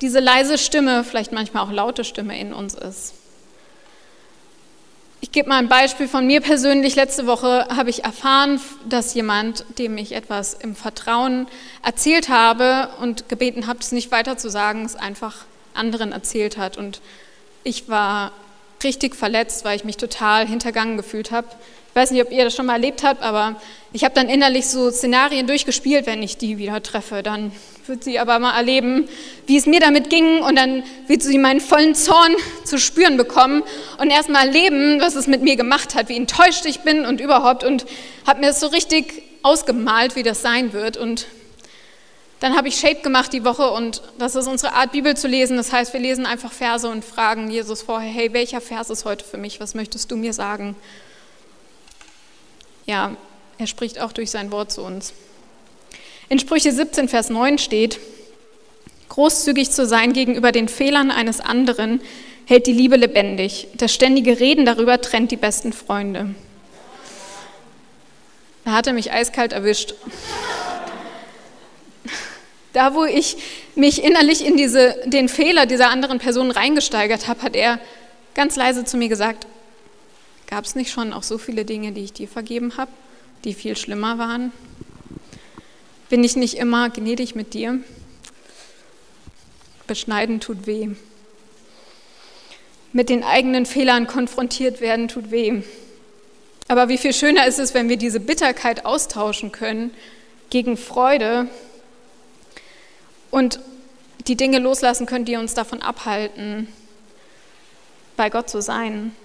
diese 0.00 0.18
leise 0.18 0.56
Stimme, 0.58 1.04
vielleicht 1.04 1.30
manchmal 1.30 1.64
auch 1.64 1.70
laute 1.70 2.04
Stimme 2.04 2.40
in 2.40 2.54
uns 2.54 2.74
ist. 2.74 3.14
Ich 5.20 5.30
gebe 5.30 5.50
mal 5.50 5.58
ein 5.58 5.68
Beispiel 5.68 6.08
von 6.08 6.26
mir 6.26 6.40
persönlich. 6.40 6.96
Letzte 6.96 7.26
Woche 7.26 7.68
habe 7.68 7.90
ich 7.90 8.02
erfahren, 8.02 8.60
dass 8.88 9.14
jemand, 9.14 9.64
dem 9.78 9.96
ich 9.98 10.12
etwas 10.12 10.54
im 10.54 10.74
Vertrauen 10.74 11.46
erzählt 11.84 12.30
habe 12.30 12.88
und 13.00 13.28
gebeten 13.28 13.66
habe, 13.66 13.78
es 13.78 13.92
nicht 13.92 14.10
weiter 14.10 14.36
zu 14.36 14.50
sagen, 14.50 14.84
es 14.84 14.96
einfach 14.96 15.44
anderen 15.74 16.12
erzählt 16.12 16.56
hat. 16.56 16.76
Und 16.76 17.00
ich 17.62 17.88
war 17.88 18.32
richtig 18.84 19.16
verletzt, 19.16 19.64
weil 19.64 19.76
ich 19.76 19.84
mich 19.84 19.96
total 19.96 20.46
hintergangen 20.46 20.96
gefühlt 20.96 21.30
habe. 21.30 21.48
Ich 21.88 21.96
weiß 21.96 22.10
nicht, 22.10 22.22
ob 22.22 22.32
ihr 22.32 22.44
das 22.44 22.54
schon 22.54 22.66
mal 22.66 22.74
erlebt 22.74 23.02
habt, 23.02 23.22
aber 23.22 23.60
ich 23.92 24.04
habe 24.04 24.14
dann 24.14 24.30
innerlich 24.30 24.66
so 24.66 24.90
Szenarien 24.90 25.46
durchgespielt, 25.46 26.06
wenn 26.06 26.22
ich 26.22 26.38
die 26.38 26.56
wieder 26.56 26.82
treffe. 26.82 27.22
Dann 27.22 27.52
wird 27.86 28.04
sie 28.04 28.18
aber 28.18 28.38
mal 28.38 28.56
erleben, 28.56 29.08
wie 29.46 29.56
es 29.56 29.66
mir 29.66 29.80
damit 29.80 30.08
ging 30.08 30.40
und 30.40 30.56
dann 30.56 30.84
wird 31.06 31.22
sie 31.22 31.36
meinen 31.36 31.60
vollen 31.60 31.94
Zorn 31.94 32.34
zu 32.64 32.78
spüren 32.78 33.16
bekommen 33.16 33.62
und 33.98 34.10
erst 34.10 34.28
mal 34.28 34.46
erleben, 34.46 35.00
was 35.00 35.16
es 35.16 35.26
mit 35.26 35.42
mir 35.42 35.56
gemacht 35.56 35.94
hat, 35.94 36.08
wie 36.08 36.16
enttäuscht 36.16 36.64
ich 36.64 36.80
bin 36.80 37.04
und 37.04 37.20
überhaupt 37.20 37.64
und 37.64 37.84
habe 38.26 38.40
mir 38.40 38.46
das 38.46 38.60
so 38.60 38.68
richtig 38.68 39.22
ausgemalt, 39.42 40.16
wie 40.16 40.22
das 40.22 40.40
sein 40.42 40.72
wird 40.72 40.96
und 40.96 41.26
dann 42.42 42.56
habe 42.56 42.66
ich 42.66 42.74
Shape 42.74 43.02
gemacht 43.02 43.32
die 43.32 43.44
Woche 43.44 43.70
und 43.70 44.02
das 44.18 44.34
ist 44.34 44.48
unsere 44.48 44.74
Art, 44.74 44.90
Bibel 44.90 45.16
zu 45.16 45.28
lesen. 45.28 45.56
Das 45.56 45.72
heißt, 45.72 45.92
wir 45.92 46.00
lesen 46.00 46.26
einfach 46.26 46.50
Verse 46.50 46.88
und 46.88 47.04
fragen 47.04 47.48
Jesus 47.48 47.82
vorher, 47.82 48.10
hey, 48.10 48.32
welcher 48.32 48.60
Vers 48.60 48.90
ist 48.90 49.04
heute 49.04 49.24
für 49.24 49.36
mich? 49.36 49.60
Was 49.60 49.76
möchtest 49.76 50.10
du 50.10 50.16
mir 50.16 50.32
sagen? 50.32 50.74
Ja, 52.84 53.16
er 53.58 53.66
spricht 53.68 54.00
auch 54.00 54.10
durch 54.10 54.32
sein 54.32 54.50
Wort 54.50 54.72
zu 54.72 54.82
uns. 54.82 55.12
In 56.28 56.40
Sprüche 56.40 56.72
17, 56.72 57.08
Vers 57.08 57.30
9 57.30 57.58
steht, 57.58 58.00
großzügig 59.08 59.70
zu 59.70 59.86
sein 59.86 60.12
gegenüber 60.12 60.50
den 60.50 60.66
Fehlern 60.66 61.12
eines 61.12 61.38
anderen 61.38 62.00
hält 62.46 62.66
die 62.66 62.72
Liebe 62.72 62.96
lebendig. 62.96 63.68
Das 63.74 63.94
ständige 63.94 64.40
Reden 64.40 64.64
darüber 64.64 65.00
trennt 65.00 65.30
die 65.30 65.36
besten 65.36 65.72
Freunde. 65.72 66.34
Da 68.64 68.72
hat 68.72 68.88
er 68.88 68.94
mich 68.94 69.12
eiskalt 69.12 69.52
erwischt. 69.52 69.94
Da, 72.72 72.94
wo 72.94 73.04
ich 73.04 73.36
mich 73.74 74.02
innerlich 74.02 74.44
in 74.44 74.56
diese, 74.56 74.96
den 75.04 75.28
Fehler 75.28 75.66
dieser 75.66 75.90
anderen 75.90 76.18
Person 76.18 76.50
reingesteigert 76.50 77.28
habe, 77.28 77.42
hat 77.42 77.56
er 77.56 77.78
ganz 78.34 78.56
leise 78.56 78.84
zu 78.84 78.96
mir 78.96 79.08
gesagt, 79.08 79.46
Gab 80.52 80.66
es 80.66 80.74
nicht 80.74 80.90
schon 80.90 81.14
auch 81.14 81.22
so 81.22 81.38
viele 81.38 81.64
Dinge, 81.64 81.92
die 81.92 82.04
ich 82.04 82.12
dir 82.12 82.28
vergeben 82.28 82.76
habe, 82.76 82.90
die 83.42 83.54
viel 83.54 83.74
schlimmer 83.74 84.18
waren? 84.18 84.52
Bin 86.10 86.22
ich 86.22 86.36
nicht 86.36 86.58
immer 86.58 86.90
gnädig 86.90 87.34
mit 87.34 87.54
dir? 87.54 87.80
Beschneiden 89.86 90.40
tut 90.40 90.66
weh. 90.66 90.90
Mit 92.92 93.08
den 93.08 93.24
eigenen 93.24 93.64
Fehlern 93.64 94.06
konfrontiert 94.06 94.82
werden 94.82 95.08
tut 95.08 95.30
weh. 95.30 95.62
Aber 96.68 96.90
wie 96.90 96.98
viel 96.98 97.14
schöner 97.14 97.46
ist 97.46 97.58
es, 97.58 97.72
wenn 97.72 97.88
wir 97.88 97.96
diese 97.96 98.20
Bitterkeit 98.20 98.84
austauschen 98.84 99.52
können 99.52 99.90
gegen 100.50 100.76
Freude 100.76 101.48
und 103.32 103.58
die 104.28 104.36
Dinge 104.36 104.60
loslassen 104.60 105.06
können, 105.06 105.24
die 105.24 105.36
uns 105.36 105.54
davon 105.54 105.82
abhalten, 105.82 106.68
bei 108.16 108.30
Gott 108.30 108.48
zu 108.48 108.62
sein. 108.62 109.16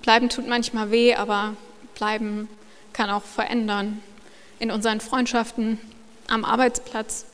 Bleiben 0.00 0.30
tut 0.30 0.48
manchmal 0.48 0.90
weh, 0.90 1.14
aber 1.14 1.56
bleiben 1.94 2.48
kann 2.94 3.10
auch 3.10 3.24
verändern. 3.24 4.02
In 4.58 4.70
unseren 4.70 5.00
Freundschaften, 5.00 5.78
am 6.28 6.44
Arbeitsplatz, 6.44 7.26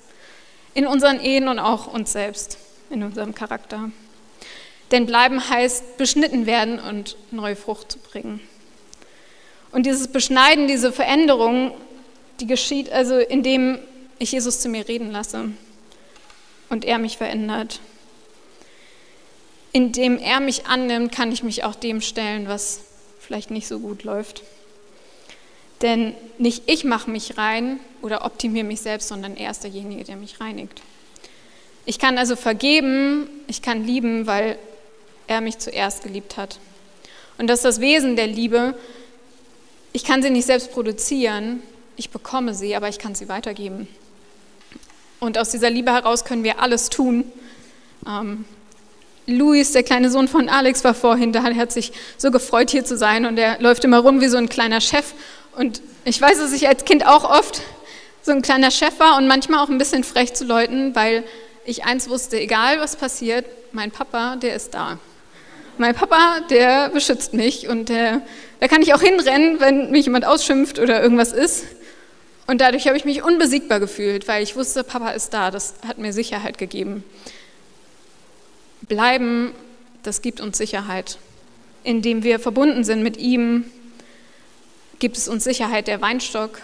in 0.74 0.86
unseren 0.86 1.20
Ehen 1.20 1.48
und 1.48 1.58
auch 1.58 1.86
uns 1.86 2.12
selbst, 2.12 2.56
in 2.90 3.02
unserem 3.02 3.34
Charakter. 3.34 3.90
Denn 4.90 5.04
bleiben 5.04 5.50
heißt 5.50 5.98
beschnitten 5.98 6.46
werden 6.46 6.80
und 6.80 7.16
neue 7.30 7.56
Frucht 7.56 7.92
zu 7.92 7.98
bringen. 7.98 8.40
Und 9.70 9.84
dieses 9.84 10.08
Beschneiden, 10.08 10.66
diese 10.66 10.92
Veränderung, 10.92 11.72
die 12.40 12.46
geschieht 12.46 12.90
also, 12.90 13.18
indem 13.18 13.78
ich 14.18 14.32
Jesus 14.32 14.60
zu 14.60 14.68
mir 14.68 14.88
reden 14.88 15.10
lasse 15.10 15.50
und 16.68 16.84
er 16.84 16.98
mich 16.98 17.16
verändert 17.16 17.80
indem 19.72 20.18
er 20.18 20.40
mich 20.40 20.66
annimmt, 20.66 21.12
kann 21.12 21.32
ich 21.32 21.42
mich 21.42 21.64
auch 21.64 21.74
dem 21.74 22.00
stellen, 22.00 22.48
was 22.48 22.80
vielleicht 23.20 23.50
nicht 23.50 23.68
so 23.68 23.78
gut 23.78 24.04
läuft. 24.04 24.42
Denn 25.82 26.14
nicht 26.38 26.64
ich 26.66 26.84
mache 26.84 27.10
mich 27.10 27.38
rein 27.38 27.78
oder 28.02 28.24
optimiere 28.24 28.64
mich 28.64 28.80
selbst, 28.80 29.08
sondern 29.08 29.36
er 29.36 29.50
ist 29.50 29.62
derjenige, 29.62 30.04
der 30.04 30.16
mich 30.16 30.40
reinigt. 30.40 30.82
Ich 31.84 31.98
kann 31.98 32.18
also 32.18 32.34
vergeben, 32.34 33.28
ich 33.46 33.62
kann 33.62 33.86
lieben, 33.86 34.26
weil 34.26 34.58
er 35.26 35.40
mich 35.40 35.58
zuerst 35.58 36.02
geliebt 36.02 36.36
hat. 36.36 36.58
Und 37.38 37.46
das 37.46 37.60
ist 37.60 37.64
das 37.64 37.80
Wesen 37.80 38.16
der 38.16 38.26
Liebe. 38.26 38.76
Ich 39.92 40.04
kann 40.04 40.22
sie 40.22 40.30
nicht 40.30 40.46
selbst 40.46 40.72
produzieren, 40.72 41.62
ich 41.96 42.10
bekomme 42.10 42.54
sie, 42.54 42.74
aber 42.74 42.88
ich 42.88 42.98
kann 42.98 43.14
sie 43.14 43.28
weitergeben. 43.28 43.88
Und 45.20 45.38
aus 45.38 45.50
dieser 45.50 45.70
Liebe 45.70 45.92
heraus 45.92 46.24
können 46.24 46.44
wir 46.44 46.60
alles 46.60 46.90
tun. 46.90 47.24
Ähm, 48.06 48.44
Luis, 49.26 49.72
der 49.72 49.82
kleine 49.82 50.10
Sohn 50.10 50.28
von 50.28 50.48
Alex, 50.48 50.84
war 50.84 50.94
vorhin 50.94 51.32
da. 51.32 51.46
Er 51.46 51.56
hat 51.56 51.72
sich 51.72 51.92
so 52.16 52.30
gefreut, 52.30 52.70
hier 52.70 52.84
zu 52.84 52.96
sein. 52.96 53.26
Und 53.26 53.38
er 53.38 53.60
läuft 53.60 53.84
immer 53.84 53.98
rum 53.98 54.20
wie 54.20 54.28
so 54.28 54.38
ein 54.38 54.48
kleiner 54.48 54.80
Chef. 54.80 55.12
Und 55.56 55.82
ich 56.04 56.20
weiß, 56.20 56.38
dass 56.38 56.52
ich 56.52 56.68
als 56.68 56.84
Kind 56.84 57.06
auch 57.06 57.28
oft 57.28 57.60
so 58.22 58.32
ein 58.32 58.42
kleiner 58.42 58.70
Chef 58.70 58.98
war 59.00 59.16
und 59.16 59.26
manchmal 59.26 59.64
auch 59.64 59.68
ein 59.68 59.78
bisschen 59.78 60.04
frech 60.04 60.34
zu 60.34 60.44
Leuten, 60.44 60.94
weil 60.94 61.24
ich 61.64 61.84
eins 61.84 62.08
wusste, 62.08 62.40
egal 62.40 62.80
was 62.80 62.96
passiert, 62.96 63.44
mein 63.72 63.90
Papa, 63.90 64.36
der 64.36 64.54
ist 64.54 64.72
da. 64.74 64.98
Mein 65.76 65.94
Papa, 65.94 66.40
der 66.50 66.88
beschützt 66.88 67.34
mich 67.34 67.68
und 67.68 67.88
der, 67.88 68.22
da 68.60 68.68
kann 68.68 68.82
ich 68.82 68.94
auch 68.94 69.00
hinrennen, 69.00 69.60
wenn 69.60 69.90
mich 69.90 70.06
jemand 70.06 70.24
ausschimpft 70.26 70.78
oder 70.78 71.02
irgendwas 71.02 71.32
ist. 71.32 71.64
Und 72.48 72.62
dadurch 72.62 72.86
habe 72.86 72.96
ich 72.96 73.04
mich 73.04 73.22
unbesiegbar 73.22 73.78
gefühlt, 73.78 74.26
weil 74.26 74.42
ich 74.42 74.56
wusste, 74.56 74.82
Papa 74.82 75.10
ist 75.10 75.34
da. 75.34 75.50
Das 75.50 75.74
hat 75.86 75.98
mir 75.98 76.14
Sicherheit 76.14 76.56
gegeben. 76.56 77.04
Bleiben, 78.80 79.52
das 80.02 80.22
gibt 80.22 80.40
uns 80.40 80.56
Sicherheit. 80.56 81.18
Indem 81.84 82.22
wir 82.22 82.40
verbunden 82.40 82.84
sind 82.84 83.02
mit 83.02 83.18
ihm, 83.18 83.64
gibt 84.98 85.18
es 85.18 85.28
uns 85.28 85.44
Sicherheit. 85.44 85.88
Der 85.88 86.00
Weinstock 86.00 86.62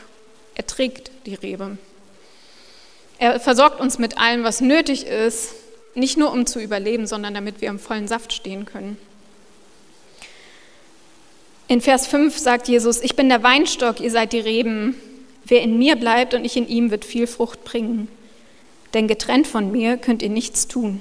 erträgt 0.55 1.11
die 1.26 1.35
Rebe. 1.35 1.76
Er 3.19 3.38
versorgt 3.38 3.79
uns 3.79 3.99
mit 3.99 4.17
allem, 4.17 4.43
was 4.43 4.62
nötig 4.62 5.07
ist, 5.07 5.53
nicht 5.95 6.17
nur 6.17 6.33
um 6.33 6.47
zu 6.47 6.61
überleben, 6.61 7.07
sondern 7.07 7.35
damit 7.35 7.61
wir 7.61 7.69
im 7.69 7.79
vollen 7.79 8.09
Saft 8.09 8.33
stehen 8.33 8.64
können. 8.64 8.97
In 11.69 11.83
Vers 11.83 12.07
5 12.07 12.38
sagt 12.38 12.69
Jesus, 12.69 13.03
ich 13.03 13.17
bin 13.17 13.29
der 13.29 13.43
Weinstock, 13.43 14.00
ihr 14.00 14.11
seid 14.11 14.33
die 14.33 14.41
Reben. 14.41 14.95
Wer 15.47 15.63
in 15.63 15.79
mir 15.79 15.97
bleibt 15.97 16.35
und 16.35 16.45
ich 16.45 16.57
in 16.57 16.69
ihm, 16.69 16.91
wird 16.91 17.05
viel 17.05 17.27
Frucht 17.27 17.65
bringen. 17.65 18.09
Denn 18.95 19.09
getrennt 19.09 19.47
von 19.47 19.71
mir 19.73 19.97
könnt 19.97 20.23
ihr 20.23 20.31
nichts 20.31 20.69
tun. 20.69 21.01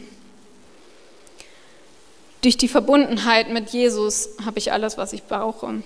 Durch 2.41 2.57
die 2.57 2.67
Verbundenheit 2.67 3.49
mit 3.49 3.69
Jesus 3.69 4.29
habe 4.45 4.59
ich 4.59 4.73
alles, 4.73 4.97
was 4.97 5.13
ich 5.13 5.23
brauche. 5.23 5.81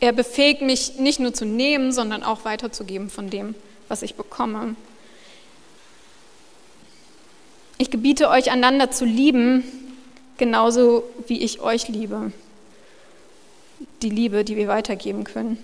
Er 0.00 0.12
befähigt 0.12 0.62
mich 0.62 0.98
nicht 0.98 1.20
nur 1.20 1.34
zu 1.34 1.44
nehmen, 1.44 1.92
sondern 1.92 2.22
auch 2.22 2.44
weiterzugeben 2.44 3.10
von 3.10 3.28
dem, 3.28 3.54
was 3.88 4.02
ich 4.02 4.14
bekomme. 4.14 4.76
Ich 7.76 7.90
gebiete 7.90 8.28
euch 8.28 8.50
einander 8.50 8.90
zu 8.90 9.04
lieben, 9.04 9.64
genauso 10.38 11.04
wie 11.26 11.42
ich 11.42 11.60
euch 11.60 11.88
liebe. 11.88 12.32
Die 14.02 14.10
Liebe, 14.10 14.44
die 14.44 14.56
wir 14.56 14.68
weitergeben 14.68 15.24
können. 15.24 15.62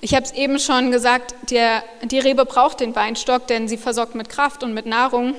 Ich 0.00 0.14
habe 0.14 0.24
es 0.24 0.32
eben 0.32 0.60
schon 0.60 0.92
gesagt, 0.92 1.34
der, 1.50 1.82
die 2.04 2.20
Rebe 2.20 2.44
braucht 2.44 2.80
den 2.80 2.94
Weinstock, 2.94 3.48
denn 3.48 3.66
sie 3.66 3.76
versorgt 3.76 4.14
mit 4.14 4.28
Kraft 4.28 4.62
und 4.62 4.72
mit 4.72 4.86
Nahrung. 4.86 5.34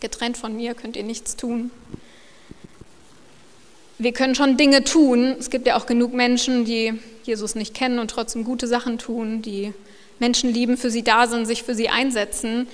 Getrennt 0.00 0.36
von 0.36 0.54
mir 0.54 0.74
könnt 0.74 0.96
ihr 0.96 1.02
nichts 1.02 1.34
tun. 1.34 1.72
Wir 3.98 4.12
können 4.12 4.36
schon 4.36 4.56
Dinge 4.56 4.84
tun. 4.84 5.34
Es 5.38 5.50
gibt 5.50 5.66
ja 5.66 5.76
auch 5.76 5.86
genug 5.86 6.12
Menschen, 6.12 6.64
die 6.64 7.00
Jesus 7.24 7.56
nicht 7.56 7.74
kennen 7.74 7.98
und 7.98 8.10
trotzdem 8.10 8.44
gute 8.44 8.68
Sachen 8.68 8.98
tun, 8.98 9.42
die 9.42 9.72
Menschen 10.20 10.52
lieben, 10.52 10.76
für 10.76 10.90
sie 10.90 11.02
da 11.02 11.26
sind, 11.26 11.46
sich 11.46 11.64
für 11.64 11.74
sie 11.74 11.88
einsetzen. 11.88 12.68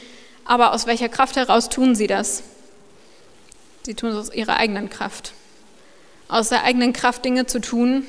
Aber 0.45 0.75
aus 0.75 0.87
welcher 0.87 1.09
Kraft 1.09 1.37
heraus 1.37 1.71
tun 1.71 1.95
sie 1.95 2.07
das? 2.07 2.43
Sie 3.85 3.95
tun 3.95 4.11
es 4.11 4.17
aus 4.17 4.35
ihrer 4.35 4.57
eigenen 4.57 4.91
Kraft. 4.91 5.33
Aus 6.29 6.51
der 6.51 6.65
eigenen 6.65 6.93
Kraft 6.93 7.25
Dinge 7.25 7.47
zu 7.47 7.61
tun, 7.61 8.05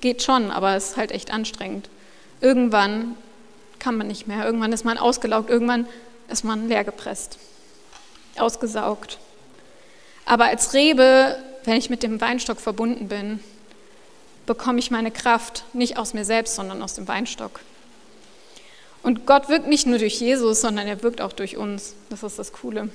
geht 0.00 0.22
schon, 0.22 0.50
aber 0.50 0.74
es 0.74 0.90
ist 0.90 0.96
halt 0.96 1.12
echt 1.12 1.32
anstrengend. 1.32 1.88
Irgendwann 2.40 3.16
kann 3.78 3.96
man 3.96 4.06
nicht 4.06 4.26
mehr, 4.26 4.44
irgendwann 4.44 4.72
ist 4.72 4.84
man 4.84 4.98
ausgelaugt, 4.98 5.50
irgendwann 5.50 5.86
ist 6.28 6.44
man 6.44 6.68
leer 6.68 6.84
gepresst, 6.84 7.38
ausgesaugt. 8.36 9.18
Aber 10.24 10.46
als 10.46 10.74
Rebe, 10.74 11.36
wenn 11.64 11.76
ich 11.76 11.90
mit 11.90 12.02
dem 12.02 12.20
Weinstock 12.20 12.60
verbunden 12.60 13.08
bin, 13.08 13.40
bekomme 14.46 14.78
ich 14.78 14.90
meine 14.90 15.10
Kraft 15.10 15.64
nicht 15.72 15.96
aus 15.96 16.14
mir 16.14 16.24
selbst, 16.24 16.54
sondern 16.54 16.82
aus 16.82 16.94
dem 16.94 17.08
Weinstock. 17.08 17.60
Und 19.02 19.26
Gott 19.26 19.48
wirkt 19.48 19.68
nicht 19.68 19.86
nur 19.86 19.98
durch 19.98 20.20
Jesus, 20.20 20.60
sondern 20.60 20.86
er 20.86 21.02
wirkt 21.02 21.20
auch 21.20 21.32
durch 21.32 21.56
uns. 21.56 21.94
Das 22.10 22.22
ist 22.22 22.38
das 22.38 22.52
Coole. 22.52 22.90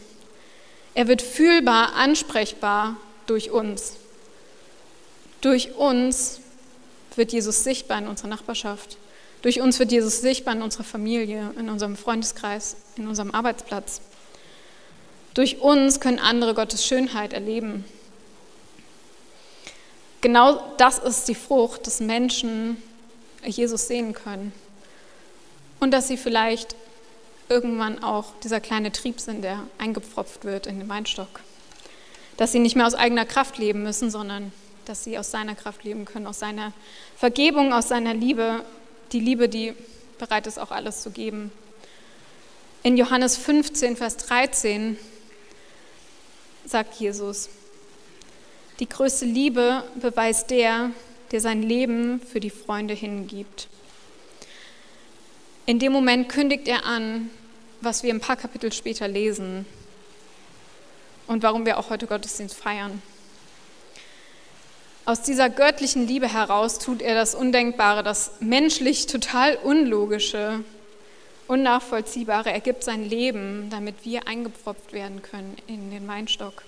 Er 0.94 1.08
wird 1.08 1.22
fühlbar, 1.22 1.96
ansprechbar 1.96 2.98
durch 3.26 3.52
uns. 3.52 3.94
Durch 5.42 5.76
uns 5.76 6.40
wird 7.16 7.32
Jesus 7.32 7.64
sichtbar 7.64 8.00
in 8.00 8.08
unserer 8.08 8.28
Nachbarschaft. 8.28 8.98
Durch 9.44 9.60
uns 9.60 9.78
wird 9.78 9.92
Jesus 9.92 10.22
sichtbar 10.22 10.56
in 10.56 10.62
unserer 10.62 10.86
Familie, 10.86 11.54
in 11.58 11.70
unserem 11.70 11.98
Freundeskreis, 11.98 12.78
in 12.96 13.08
unserem 13.08 13.32
Arbeitsplatz. 13.32 14.00
Durch 15.34 15.60
uns 15.60 16.00
können 16.00 16.18
andere 16.18 16.54
Gottes 16.54 16.86
Schönheit 16.86 17.34
erleben. 17.34 17.84
Genau 20.22 20.64
das 20.78 20.98
ist 20.98 21.28
die 21.28 21.36
Frucht, 21.36 21.86
dass 21.86 22.00
Menschen 22.00 22.82
Jesus 23.46 23.88
sehen 23.88 24.14
können. 24.14 24.54
Und 25.82 25.92
dass 25.92 26.08
sie 26.08 26.16
vielleicht 26.16 26.78
irgendwann 27.50 28.02
auch 28.02 28.28
dieser 28.42 28.62
kleine 28.62 28.94
Trieb 28.94 29.20
sind, 29.20 29.42
der 29.42 29.60
eingepfropft 29.78 30.46
wird 30.46 30.68
in 30.68 30.80
den 30.80 30.88
Weinstock. 30.88 31.42
Dass 32.38 32.54
sie 32.54 32.60
nicht 32.60 32.78
mehr 32.78 32.88
aus 32.88 32.96
eigener 32.96 33.26
Kraft 33.26 33.58
leben 33.58 33.84
müssen, 33.84 34.10
sondern 34.10 34.54
dass 34.86 35.04
sie 35.04 35.18
aus 35.20 35.32
seiner 35.32 35.56
Kraft 35.56 35.84
leben 35.84 36.06
können, 36.06 36.28
aus 36.28 36.40
seiner 36.40 36.72
Vergebung, 37.18 37.74
aus 37.74 37.90
seiner 37.90 38.14
Liebe 38.14 38.64
die 39.12 39.20
Liebe, 39.20 39.50
die 39.50 39.74
bereit 40.18 40.48
ist, 40.48 40.58
auch 40.58 40.72
alles 40.72 41.02
zu 41.02 41.12
geben. 41.12 41.52
In 42.84 42.98
Johannes 42.98 43.38
15, 43.38 43.96
Vers 43.96 44.18
13 44.18 44.98
sagt 46.66 46.96
Jesus, 46.96 47.50
die 48.80 48.90
größte 48.90 49.26
Liebe 49.26 49.84
beweist 49.96 50.50
der, 50.50 50.92
der 51.32 51.42
sein 51.42 51.62
Leben 51.62 52.22
für 52.22 52.40
die 52.40 52.50
Freunde 52.50 52.94
hingibt. 52.94 53.68
In 55.66 55.80
dem 55.80 55.94
Moment 55.94 56.28
kündigt 56.30 56.68
er 56.68 56.86
an, 56.86 57.30
was 57.82 58.04
wir 58.04 58.14
ein 58.14 58.20
paar 58.20 58.36
Kapitel 58.36 58.74
später 58.74 59.08
lesen 59.08 59.66
und 61.28 61.44
warum 61.44 61.66
wir 61.66 61.78
auch 61.78 61.90
heute 61.90 62.08
Gottesdienst 62.08 62.56
feiern. 62.56 63.02
Aus 65.06 65.22
dieser 65.22 65.50
göttlichen 65.50 66.08
Liebe 66.08 66.32
heraus 66.32 66.80
tut 66.80 67.02
er 67.02 67.14
das 67.14 67.36
Undenkbare, 67.36 68.04
das 68.04 68.32
menschlich 68.40 69.06
total 69.06 69.58
Unlogische, 69.58 70.64
Unnachvollziehbare. 71.48 72.54
Er 72.54 72.62
gibt 72.62 72.86
sein 72.86 73.04
Leben, 73.04 73.70
damit 73.70 73.96
wir 74.06 74.30
eingepfropft 74.30 74.94
werden 74.94 75.22
können 75.22 75.58
in 75.68 75.92
den 75.92 76.08
Weinstock. 76.08 76.64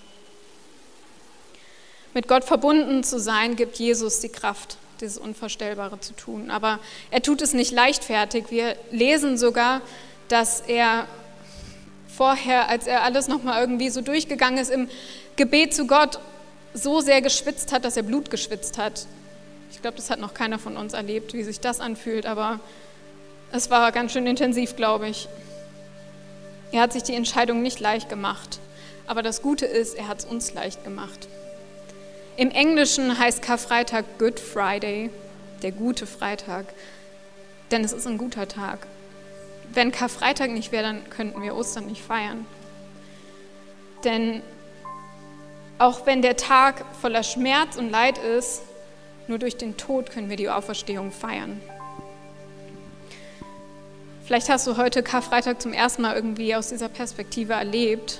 Mit 2.12 2.28
Gott 2.28 2.44
verbunden 2.44 3.02
zu 3.04 3.18
sein, 3.18 3.56
gibt 3.56 3.78
Jesus 3.78 4.20
die 4.20 4.28
Kraft, 4.28 4.76
dieses 5.00 5.16
Unvorstellbare 5.16 5.98
zu 6.00 6.12
tun. 6.14 6.50
Aber 6.50 6.78
er 7.10 7.22
tut 7.22 7.40
es 7.40 7.54
nicht 7.54 7.72
leichtfertig. 7.72 8.50
Wir 8.50 8.76
lesen 8.90 9.38
sogar, 9.38 9.80
dass 10.28 10.60
er 10.60 11.06
vorher, 12.14 12.68
als 12.68 12.86
er 12.86 13.02
alles 13.02 13.28
nochmal 13.28 13.62
irgendwie 13.62 13.88
so 13.88 14.02
durchgegangen 14.02 14.58
ist, 14.58 14.70
im 14.70 14.90
Gebet 15.36 15.74
zu 15.74 15.86
Gott 15.86 16.18
so 16.76 17.00
sehr 17.00 17.22
geschwitzt 17.22 17.72
hat, 17.72 17.84
dass 17.84 17.96
er 17.96 18.02
Blut 18.02 18.30
geschwitzt 18.30 18.78
hat. 18.78 19.06
Ich 19.70 19.80
glaube, 19.80 19.96
das 19.96 20.10
hat 20.10 20.20
noch 20.20 20.34
keiner 20.34 20.58
von 20.58 20.76
uns 20.76 20.92
erlebt, 20.92 21.32
wie 21.32 21.42
sich 21.42 21.60
das 21.60 21.80
anfühlt, 21.80 22.26
aber 22.26 22.60
es 23.50 23.70
war 23.70 23.90
ganz 23.92 24.12
schön 24.12 24.26
intensiv, 24.26 24.76
glaube 24.76 25.08
ich. 25.08 25.28
Er 26.72 26.82
hat 26.82 26.92
sich 26.92 27.02
die 27.02 27.14
Entscheidung 27.14 27.62
nicht 27.62 27.80
leicht 27.80 28.08
gemacht, 28.08 28.58
aber 29.06 29.22
das 29.22 29.40
Gute 29.40 29.66
ist, 29.66 29.94
er 29.94 30.08
hat 30.08 30.18
es 30.18 30.24
uns 30.26 30.52
leicht 30.52 30.84
gemacht. 30.84 31.28
Im 32.36 32.50
Englischen 32.50 33.18
heißt 33.18 33.40
Karfreitag 33.40 34.04
Good 34.18 34.38
Friday, 34.38 35.10
der 35.62 35.72
gute 35.72 36.06
Freitag, 36.06 36.66
denn 37.70 37.82
es 37.82 37.94
ist 37.94 38.06
ein 38.06 38.18
guter 38.18 38.48
Tag. 38.48 38.86
Wenn 39.72 39.92
Karfreitag 39.92 40.50
nicht 40.50 40.72
wäre, 40.72 40.84
dann 40.84 41.08
könnten 41.08 41.42
wir 41.42 41.56
Ostern 41.56 41.86
nicht 41.86 42.02
feiern. 42.02 42.44
Denn 44.04 44.42
auch 45.78 46.06
wenn 46.06 46.22
der 46.22 46.36
Tag 46.36 46.84
voller 47.00 47.22
Schmerz 47.22 47.76
und 47.76 47.90
Leid 47.90 48.18
ist, 48.18 48.62
nur 49.28 49.38
durch 49.38 49.56
den 49.56 49.76
Tod 49.76 50.10
können 50.10 50.30
wir 50.30 50.36
die 50.36 50.48
Auferstehung 50.48 51.10
feiern. 51.10 51.60
Vielleicht 54.24 54.48
hast 54.48 54.66
du 54.66 54.76
heute 54.76 55.02
Karfreitag 55.02 55.60
zum 55.60 55.72
ersten 55.72 56.02
Mal 56.02 56.14
irgendwie 56.14 56.54
aus 56.54 56.68
dieser 56.68 56.88
Perspektive 56.88 57.52
erlebt 57.52 58.18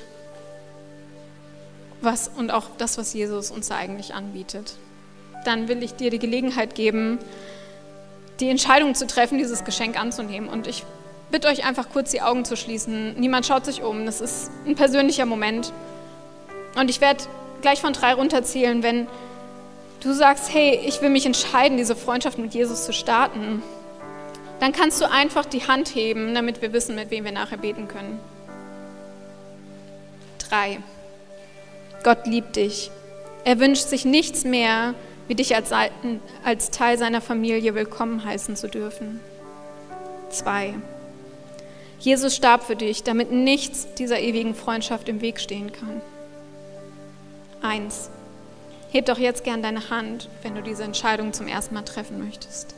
was, 2.01 2.29
und 2.29 2.51
auch 2.51 2.65
das, 2.79 2.99
was 2.99 3.13
Jesus 3.15 3.51
uns 3.51 3.69
da 3.69 3.77
eigentlich 3.77 4.15
anbietet. 4.15 4.75
Dann 5.45 5.69
will 5.69 5.83
ich 5.83 5.95
dir 5.95 6.11
die 6.11 6.19
Gelegenheit 6.19 6.75
geben, 6.75 7.19
die 8.41 8.51
Entscheidung 8.51 8.95
zu 8.95 9.07
treffen, 9.07 9.39
dieses 9.39 9.65
Geschenk 9.65 9.99
anzunehmen. 9.99 10.49
Und 10.49 10.67
ich 10.67 10.85
bitte 11.31 11.49
euch 11.49 11.65
einfach 11.65 11.89
kurz 11.91 12.11
die 12.11 12.23
Augen 12.23 12.45
zu 12.45 12.57
schließen. 12.57 13.19
Niemand 13.19 13.47
schaut 13.47 13.65
sich 13.65 13.83
um. 13.83 14.07
Das 14.07 14.21
ist 14.21 14.51
ein 14.67 14.75
persönlicher 14.75 15.27
Moment. 15.27 15.73
Und 16.79 16.91
ich 16.91 17.01
werde 17.01 17.25
gleich 17.67 17.81
von 17.81 17.93
drei 17.93 18.15
runterzählen, 18.15 18.85
wenn 18.85 19.09
du 19.99 20.13
sagst, 20.13 20.55
hey, 20.55 20.79
ich 20.87 21.03
will 21.03 21.11
mich 21.11 21.27
entscheiden, 21.27 21.77
diese 21.77 21.97
Freundschaft 21.97 22.39
mit 22.39 22.55
Jesus 22.55 22.85
zu 22.85 22.93
starten, 22.93 23.61
dann 24.61 24.71
kannst 24.71 25.01
du 25.01 25.11
einfach 25.11 25.45
die 25.45 25.67
Hand 25.67 25.93
heben, 25.93 26.33
damit 26.33 26.63
wir 26.63 26.73
wissen, 26.73 26.95
mit 26.95 27.11
wem 27.11 27.25
wir 27.25 27.33
nachher 27.33 27.57
beten 27.57 27.89
können. 27.89 28.21
Drei. 30.49 30.79
Gott 32.05 32.29
liebt 32.29 32.55
dich. 32.55 32.93
Er 33.45 33.59
wünscht 33.59 33.89
sich 33.89 34.05
nichts 34.05 34.45
mehr, 34.45 34.95
wie 35.27 35.35
dich 35.35 35.57
als, 35.57 35.73
als 36.45 36.71
Teil 36.71 36.99
seiner 36.99 37.21
Familie 37.21 37.75
willkommen 37.75 38.25
heißen 38.25 38.55
zu 38.55 38.69
dürfen. 38.69 39.19
Zwei. 40.31 40.75
Jesus 41.99 42.37
starb 42.37 42.63
für 42.63 42.77
dich, 42.77 43.03
damit 43.03 43.33
nichts 43.33 43.93
dieser 43.95 44.21
ewigen 44.21 44.55
Freundschaft 44.55 45.09
im 45.09 45.21
Weg 45.21 45.41
stehen 45.41 45.73
kann. 45.73 46.01
Eins. 47.63 48.11
Heb 48.91 49.07
doch 49.07 49.19
jetzt 49.19 49.45
gern 49.45 49.63
deine 49.63 49.91
Hand, 49.91 50.29
wenn 50.43 50.55
du 50.55 50.63
diese 50.63 50.85
Entscheidung 50.85 51.33
zum 51.33 51.47
ersten 51.49 51.75
Mal 51.75 51.83
treffen 51.83 52.25
möchtest. 52.25 52.75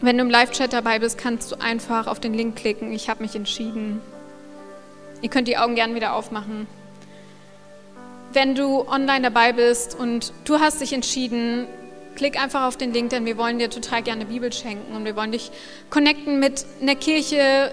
Wenn 0.00 0.18
du 0.18 0.24
im 0.24 0.30
Live-Chat 0.30 0.72
dabei 0.72 0.98
bist, 0.98 1.16
kannst 1.16 1.52
du 1.52 1.60
einfach 1.60 2.06
auf 2.08 2.18
den 2.18 2.34
Link 2.34 2.56
klicken. 2.56 2.92
Ich 2.92 3.08
habe 3.08 3.22
mich 3.22 3.36
entschieden. 3.36 4.00
Ihr 5.20 5.28
könnt 5.28 5.46
die 5.46 5.56
Augen 5.56 5.76
gern 5.76 5.94
wieder 5.94 6.14
aufmachen. 6.14 6.66
Wenn 8.32 8.54
du 8.54 8.88
online 8.88 9.22
dabei 9.22 9.52
bist 9.52 9.94
und 9.94 10.32
du 10.44 10.58
hast 10.58 10.80
dich 10.80 10.92
entschieden, 10.92 11.68
klick 12.16 12.42
einfach 12.42 12.66
auf 12.66 12.76
den 12.76 12.92
Link, 12.92 13.10
denn 13.10 13.26
wir 13.26 13.36
wollen 13.36 13.58
dir 13.58 13.70
total 13.70 14.02
gerne 14.02 14.24
Bibel 14.24 14.52
schenken 14.52 14.96
und 14.96 15.04
wir 15.04 15.14
wollen 15.16 15.32
dich 15.32 15.52
connecten 15.90 16.40
mit 16.40 16.66
einer 16.80 16.96
Kirche, 16.96 17.70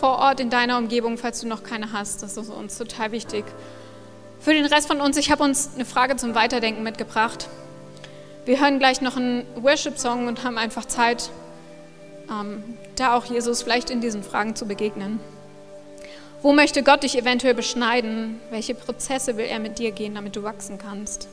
vor 0.00 0.18
Ort 0.18 0.40
in 0.40 0.48
deiner 0.48 0.78
Umgebung, 0.78 1.18
falls 1.18 1.40
du 1.40 1.46
noch 1.46 1.62
keine 1.62 1.92
hast. 1.92 2.22
Das 2.22 2.38
ist 2.38 2.48
uns 2.48 2.78
total 2.78 3.12
wichtig. 3.12 3.44
Für 4.40 4.54
den 4.54 4.64
Rest 4.64 4.88
von 4.88 5.02
uns, 5.02 5.18
ich 5.18 5.30
habe 5.30 5.44
uns 5.44 5.72
eine 5.74 5.84
Frage 5.84 6.16
zum 6.16 6.34
Weiterdenken 6.34 6.82
mitgebracht. 6.82 7.48
Wir 8.46 8.58
hören 8.58 8.78
gleich 8.78 9.02
noch 9.02 9.18
einen 9.18 9.44
Worship-Song 9.56 10.26
und 10.26 10.42
haben 10.42 10.56
einfach 10.56 10.86
Zeit, 10.86 11.30
ähm, 12.30 12.64
da 12.96 13.14
auch 13.14 13.26
Jesus 13.26 13.62
vielleicht 13.62 13.90
in 13.90 14.00
diesen 14.00 14.22
Fragen 14.22 14.56
zu 14.56 14.66
begegnen. 14.66 15.20
Wo 16.40 16.54
möchte 16.54 16.82
Gott 16.82 17.02
dich 17.02 17.18
eventuell 17.18 17.52
beschneiden? 17.52 18.40
Welche 18.50 18.74
Prozesse 18.74 19.36
will 19.36 19.44
er 19.44 19.58
mit 19.58 19.78
dir 19.78 19.90
gehen, 19.90 20.14
damit 20.14 20.34
du 20.34 20.42
wachsen 20.42 20.78
kannst? 20.78 21.28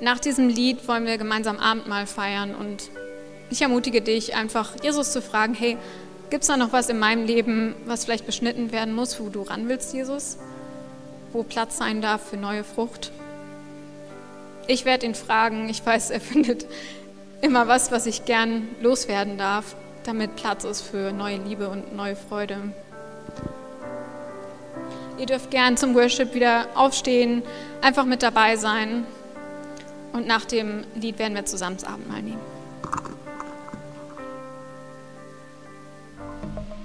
Nach 0.00 0.18
diesem 0.18 0.48
Lied 0.48 0.88
wollen 0.88 1.06
wir 1.06 1.16
gemeinsam 1.16 1.58
Abendmahl 1.58 2.08
feiern 2.08 2.56
und 2.56 2.90
ich 3.50 3.62
ermutige 3.62 4.02
dich 4.02 4.34
einfach, 4.34 4.72
Jesus 4.82 5.12
zu 5.12 5.22
fragen, 5.22 5.54
hey, 5.54 5.76
Gibt 6.30 6.42
es 6.42 6.48
da 6.48 6.56
noch 6.58 6.72
was 6.72 6.90
in 6.90 6.98
meinem 6.98 7.24
Leben, 7.24 7.74
was 7.86 8.04
vielleicht 8.04 8.26
beschnitten 8.26 8.70
werden 8.70 8.94
muss, 8.94 9.18
wo 9.18 9.30
du 9.30 9.42
ran 9.42 9.68
willst, 9.68 9.94
Jesus? 9.94 10.36
Wo 11.32 11.42
Platz 11.42 11.78
sein 11.78 12.02
darf 12.02 12.28
für 12.28 12.36
neue 12.36 12.64
Frucht? 12.64 13.12
Ich 14.66 14.84
werde 14.84 15.06
ihn 15.06 15.14
fragen. 15.14 15.70
Ich 15.70 15.84
weiß, 15.84 16.10
er 16.10 16.20
findet 16.20 16.66
immer 17.40 17.66
was, 17.66 17.90
was 17.90 18.04
ich 18.04 18.26
gern 18.26 18.68
loswerden 18.82 19.38
darf, 19.38 19.74
damit 20.04 20.36
Platz 20.36 20.64
ist 20.64 20.82
für 20.82 21.12
neue 21.12 21.38
Liebe 21.38 21.68
und 21.68 21.96
neue 21.96 22.16
Freude. 22.16 22.58
Ihr 25.18 25.26
dürft 25.26 25.50
gern 25.50 25.76
zum 25.76 25.94
Worship 25.94 26.34
wieder 26.34 26.66
aufstehen, 26.74 27.42
einfach 27.80 28.04
mit 28.04 28.22
dabei 28.22 28.56
sein. 28.56 29.04
Und 30.12 30.26
nach 30.26 30.44
dem 30.44 30.84
Lied 30.94 31.18
werden 31.18 31.34
wir 31.34 31.44
zusammen 31.44 31.76
das 31.76 31.84
Abendmahl 31.84 32.22
nehmen. 32.22 32.47